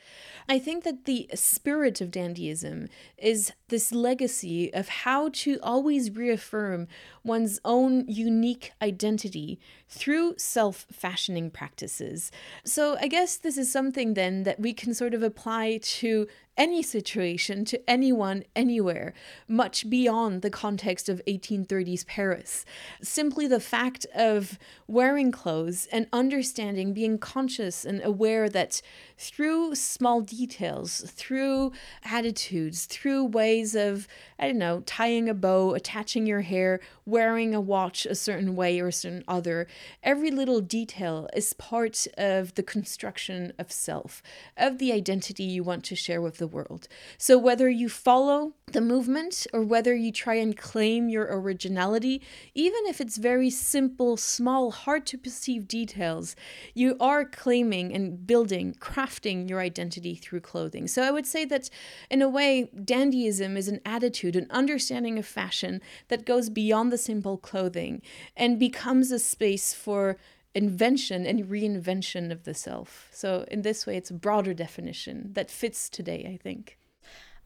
I 0.49 0.59
think 0.59 0.85
that 0.85 1.05
the 1.05 1.29
spirit 1.35 2.01
of 2.01 2.11
dandyism 2.11 2.89
is 3.17 3.53
this 3.69 3.93
legacy 3.93 4.73
of 4.73 4.89
how 4.89 5.31
to 5.31 5.59
always 5.63 6.11
reaffirm 6.11 6.89
one's 7.25 7.61
own 7.65 8.07
unique 8.09 8.73
identity 8.81 9.59
through 9.89 10.35
self 10.39 10.87
fashioning 10.93 11.51
practices. 11.51 12.31
So 12.65 12.97
i 13.01 13.09
guess 13.09 13.37
this 13.37 13.59
is 13.59 13.71
something 13.71 14.15
then 14.15 14.43
that 14.43 14.61
we 14.61 14.73
can 14.73 14.95
sort 14.95 15.15
of 15.15 15.23
apply 15.23 15.79
to 15.83 16.27
any 16.59 16.83
situation 16.83 17.65
to 17.65 17.81
anyone 17.89 18.43
anywhere, 18.57 19.15
much 19.47 19.89
beyond 19.89 20.43
the 20.43 20.51
context 20.51 21.09
of 21.09 21.23
1830s 21.27 22.05
Paris. 22.05 22.65
Simply 23.01 23.47
the 23.47 23.61
fact 23.61 24.05
of 24.15 24.59
wearing 24.89 25.31
clothes 25.31 25.87
and 25.93 26.09
understanding, 26.13 26.93
being 26.93 27.17
conscious 27.17 27.85
and 27.85 28.03
aware 28.05 28.49
that 28.49 28.83
through 29.17 29.77
small 29.77 30.21
details, 30.21 31.01
through 31.07 31.73
attitudes, 32.05 32.87
through 32.87 33.25
ways 33.25 33.77
of, 33.77 34.09
I 34.39 34.49
don't 34.49 34.59
know, 34.59 34.83
tying 34.85 35.29
a 35.29 35.35
bow, 35.35 35.75
attaching 35.75 36.27
your 36.27 36.41
hair, 36.41 36.81
wearing 37.07 37.55
a 37.55 37.61
watch 37.61 38.05
a 38.05 38.15
certain 38.17 38.57
way 38.57 38.81
or 38.81 38.89
a 38.89 38.93
certain 38.93 39.23
other, 39.29 39.69
every 40.03 40.33
little 40.33 40.61
detail 40.61 41.29
is 41.35 41.53
part 41.53 42.07
of 42.17 42.55
the 42.55 42.63
construction 42.63 43.53
of 43.59 43.71
self, 43.71 44.23
of 44.57 44.79
the 44.79 44.93
identity 44.93 45.45
you 45.45 45.63
want 45.63 45.85
to 45.85 45.95
share 45.95 46.21
with 46.21 46.39
the 46.39 46.48
world. 46.49 46.89
So 47.17 47.39
whether 47.39 47.69
you 47.69 47.89
follow 47.89 48.55
the 48.73 48.81
movement 48.81 49.47
or 49.53 49.63
whether 49.63 49.95
you 49.95 50.13
try 50.13 50.35
and 50.35 50.57
claim 50.57 51.09
your 51.09 51.27
originality, 51.31 52.21
even 52.55 52.81
if 52.87 53.01
it's 53.01 53.17
very 53.17 53.51
simple, 53.51 54.17
small, 54.17 54.71
hard 54.71 55.07
to 55.07 55.19
perceive 55.19 55.69
details, 55.69 56.35
you 56.75 56.97
are 57.01 57.25
claiming 57.25 57.95
and 57.95 58.27
building, 58.27 58.75
crafting 58.81 59.49
your 59.49 59.61
identity 59.61 60.15
through 60.15 60.41
clothing. 60.41 60.89
So 60.89 61.03
I 61.03 61.11
would 61.11 61.27
say 61.27 61.45
that 61.47 61.71
in 62.11 62.23
a 62.23 62.29
way, 62.29 62.71
dandyism 62.75 63.57
is 63.57 63.69
an 63.69 63.81
attitude, 63.85 64.37
an 64.37 64.47
understanding 64.51 65.19
of 65.19 65.27
fashion 65.27 65.81
that 66.09 66.27
goes 66.27 66.51
beyond 66.51 66.93
the 66.93 66.99
simple 66.99 67.39
clothing 67.39 68.03
and 68.37 68.59
becomes 68.59 69.11
a 69.11 69.19
space 69.19 69.73
for 69.73 70.17
invention 70.55 71.27
and 71.27 71.45
reinvention 71.45 72.31
of 72.31 72.45
the 72.45 72.55
self. 72.55 73.09
So, 73.13 73.45
in 73.51 73.63
this 73.63 73.87
way, 73.87 73.97
it's 73.97 74.11
a 74.11 74.15
broader 74.15 74.55
definition 74.55 75.31
that 75.35 75.51
fits 75.51 75.89
today, 75.89 76.31
I 76.33 76.37
think. 76.37 76.79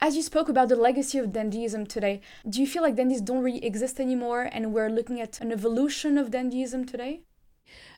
As 0.00 0.16
you 0.16 0.22
spoke 0.22 0.48
about 0.48 0.68
the 0.68 0.76
legacy 0.76 1.18
of 1.18 1.26
dandyism 1.26 1.86
today, 1.86 2.20
do 2.48 2.60
you 2.60 2.66
feel 2.66 2.82
like 2.82 2.96
dandies 2.96 3.20
don't 3.20 3.42
really 3.42 3.64
exist 3.64 4.00
anymore 4.00 4.48
and 4.50 4.72
we're 4.72 4.90
looking 4.90 5.20
at 5.20 5.40
an 5.40 5.52
evolution 5.52 6.18
of 6.18 6.30
dandyism 6.30 6.90
today? 6.90 7.20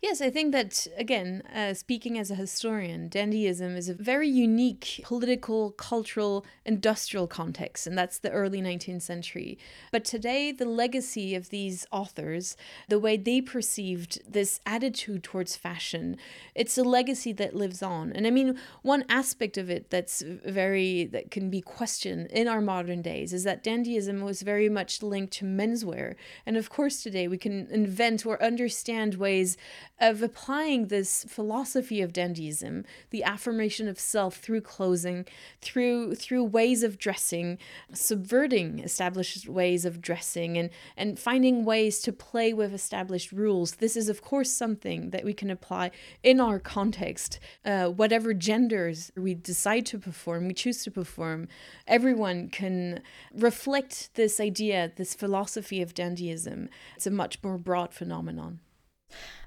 Yes, 0.03 0.21
I 0.21 0.29
think 0.29 0.53
that, 0.53 0.87
again, 0.99 1.43
uh, 1.55 1.73
speaking 1.73 2.19
as 2.19 2.31
a 2.31 2.35
historian, 2.35 3.09
dandyism 3.09 3.75
is 3.75 3.89
a 3.89 3.95
very 3.95 4.29
unique 4.29 5.01
political, 5.03 5.71
cultural, 5.71 6.45
industrial 6.67 7.27
context, 7.27 7.87
and 7.87 7.97
that's 7.97 8.19
the 8.19 8.31
early 8.31 8.61
19th 8.61 9.01
century. 9.01 9.57
But 9.91 10.05
today, 10.05 10.53
the 10.53 10.67
legacy 10.67 11.35
of 11.35 11.49
these 11.49 11.87
authors, 11.91 12.55
the 12.89 12.99
way 12.99 13.17
they 13.17 13.41
perceived 13.41 14.21
this 14.31 14.61
attitude 14.67 15.23
towards 15.23 15.57
fashion, 15.57 16.19
it's 16.55 16.77
a 16.77 16.85
legacy 16.85 17.33
that 17.33 17.57
lives 17.57 17.83
on. 17.83 18.13
And 18.13 18.27
I 18.27 18.31
mean, 18.31 18.59
one 18.83 19.05
aspect 19.09 19.57
of 19.57 19.71
it 19.71 19.89
that's 19.89 20.23
very, 20.23 21.05
that 21.07 21.31
can 21.31 21.49
be 21.49 21.63
questioned 21.63 22.27
in 22.27 22.47
our 22.47 22.61
modern 22.61 23.01
days 23.01 23.33
is 23.33 23.45
that 23.45 23.65
dandyism 23.65 24.23
was 24.23 24.43
very 24.43 24.69
much 24.69 25.03
linked 25.03 25.33
to 25.35 25.47
menswear. 25.47 26.15
And 26.45 26.59
of 26.59 26.69
course, 26.69 27.03
today 27.03 27.27
we 27.27 27.39
can 27.39 27.69
invent 27.71 28.27
or 28.27 28.43
understand 28.43 29.15
ways 29.15 29.57
of 30.01 30.23
applying 30.23 30.89
this 30.89 31.25
philosophy 31.29 32.03
of 32.03 32.13
dandyism, 32.13 32.85
the 33.11 33.23
affirmation 33.23 33.89
of 33.89 33.99
self 33.99 34.37
through 34.37 34.61
clothing, 34.61 35.25
through 35.61 36.15
through 36.15 36.45
ways 36.45 36.83
of 36.83 36.99
dressing, 36.99 37.59
subverting 37.93 38.81
established 38.81 39.49
ways 39.49 39.85
of 39.85 40.01
dressing 40.01 40.59
and 40.59 40.71
and 40.97 41.19
finding 41.19 41.65
ways 41.65 42.01
to 42.01 42.13
play 42.13 42.53
with 42.53 42.75
established 42.75 43.33
rules. 43.33 43.77
This 43.77 43.97
is 43.97 44.09
of 44.09 44.23
course 44.23 44.51
something 44.51 45.11
that 45.11 45.25
we 45.25 45.33
can 45.33 45.51
apply 45.51 45.91
in 46.23 46.41
our 46.41 46.59
context. 46.59 47.39
Uh, 47.65 47.89
whatever 47.89 48.35
genders 48.35 49.13
we 49.17 49.35
decide 49.35 49.87
to 49.87 49.99
perform, 49.99 50.49
we 50.49 50.55
choose 50.55 50.83
to 50.85 50.91
perform, 50.91 51.49
everyone 51.87 52.49
can 52.49 53.01
reflect 53.33 54.11
this 54.15 54.41
idea, 54.41 54.93
this 54.97 55.15
philosophy 55.15 55.81
of 55.81 55.95
dandyism. 55.95 56.69
It's 56.97 57.07
a 57.07 57.11
much 57.11 57.43
more 57.43 57.59
broad 57.59 57.95
phenomenon. 57.95 58.61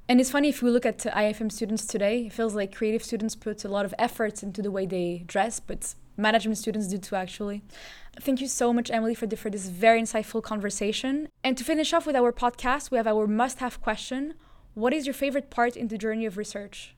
And 0.09 0.21
it's 0.21 0.31
funny 0.31 0.47
if 0.47 0.61
we 0.61 0.69
look 0.69 0.85
at 0.85 0.99
IFM 0.99 1.51
students 1.51 1.85
today, 1.85 2.27
it 2.27 2.33
feels 2.33 2.55
like 2.55 2.73
creative 2.73 3.03
students 3.03 3.35
put 3.35 3.65
a 3.65 3.67
lot 3.67 3.83
of 3.83 3.93
efforts 3.99 4.41
into 4.41 4.61
the 4.61 4.71
way 4.71 4.85
they 4.85 5.23
dress, 5.27 5.59
but 5.59 5.95
management 6.15 6.57
students 6.57 6.87
do 6.87 6.97
too 6.97 7.17
actually. 7.17 7.61
Thank 8.21 8.39
you 8.39 8.47
so 8.47 8.71
much, 8.71 8.89
Emilie, 8.89 9.15
for, 9.15 9.27
for 9.35 9.49
this 9.49 9.67
very 9.67 10.01
insightful 10.01 10.41
conversation. 10.41 11.27
And 11.43 11.57
to 11.57 11.63
finish 11.65 11.91
off 11.91 12.05
with 12.07 12.15
our 12.15 12.31
podcast, 12.31 12.89
we 12.89 12.97
have 12.97 13.07
our 13.07 13.27
must 13.27 13.59
have 13.59 13.81
question 13.81 14.35
What 14.75 14.93
is 14.93 15.05
your 15.05 15.13
favorite 15.13 15.49
part 15.49 15.75
in 15.75 15.89
the 15.89 15.97
journey 15.97 16.25
of 16.25 16.37
research? 16.37 16.95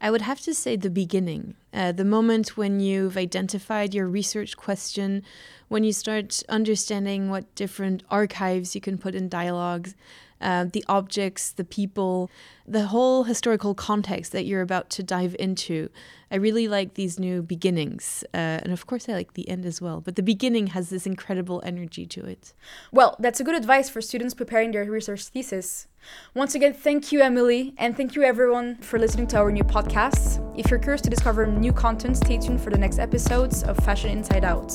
I 0.00 0.10
would 0.10 0.22
have 0.22 0.40
to 0.40 0.54
say 0.54 0.76
the 0.76 0.90
beginning, 0.90 1.54
uh, 1.74 1.92
the 1.92 2.06
moment 2.06 2.56
when 2.56 2.80
you've 2.80 3.18
identified 3.18 3.94
your 3.94 4.08
research 4.08 4.56
question, 4.56 5.22
when 5.68 5.84
you 5.84 5.92
start 5.92 6.42
understanding 6.48 7.28
what 7.28 7.54
different 7.54 8.02
archives 8.10 8.74
you 8.74 8.80
can 8.80 8.96
put 8.96 9.14
in 9.14 9.28
dialogues, 9.28 9.94
uh, 10.40 10.64
the 10.72 10.84
objects, 10.88 11.52
the 11.52 11.64
people, 11.64 12.30
the 12.66 12.86
whole 12.86 13.24
historical 13.24 13.74
context 13.74 14.32
that 14.32 14.46
you're 14.46 14.62
about 14.62 14.90
to 14.90 15.02
dive 15.02 15.36
into. 15.38 15.88
I 16.30 16.36
really 16.36 16.68
like 16.68 16.94
these 16.94 17.18
new 17.18 17.42
beginnings. 17.42 18.24
Uh, 18.32 18.62
and 18.62 18.72
of 18.72 18.86
course, 18.86 19.08
I 19.08 19.12
like 19.12 19.34
the 19.34 19.48
end 19.48 19.66
as 19.66 19.80
well. 19.82 20.00
But 20.00 20.14
the 20.14 20.22
beginning 20.22 20.68
has 20.68 20.88
this 20.88 21.06
incredible 21.06 21.60
energy 21.64 22.06
to 22.06 22.24
it. 22.24 22.52
Well, 22.92 23.16
that's 23.18 23.40
a 23.40 23.44
good 23.44 23.56
advice 23.56 23.88
for 23.88 24.00
students 24.00 24.34
preparing 24.34 24.70
their 24.70 24.84
research 24.84 25.24
thesis. 25.24 25.88
Once 26.34 26.54
again, 26.54 26.72
thank 26.72 27.12
you, 27.12 27.20
Emilie, 27.20 27.74
and 27.76 27.96
thank 27.96 28.14
you, 28.14 28.22
everyone, 28.22 28.76
for 28.76 28.98
listening 28.98 29.26
to 29.28 29.36
our 29.36 29.50
new 29.52 29.64
podcast. 29.64 30.40
If 30.58 30.70
you're 30.70 30.78
curious 30.78 31.02
to 31.02 31.10
discover 31.10 31.46
new 31.46 31.72
content, 31.72 32.16
stay 32.16 32.38
tuned 32.38 32.60
for 32.60 32.70
the 32.70 32.78
next 32.78 32.98
episodes 32.98 33.62
of 33.64 33.76
Fashion 33.78 34.10
Inside 34.10 34.44
Out. 34.44 34.72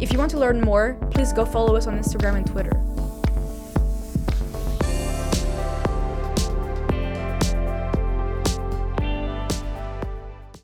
If 0.00 0.12
you 0.12 0.18
want 0.18 0.30
to 0.32 0.38
learn 0.38 0.60
more, 0.60 0.98
please 1.10 1.32
go 1.32 1.46
follow 1.46 1.76
us 1.76 1.86
on 1.86 1.98
Instagram 1.98 2.36
and 2.36 2.46
Twitter. 2.46 2.95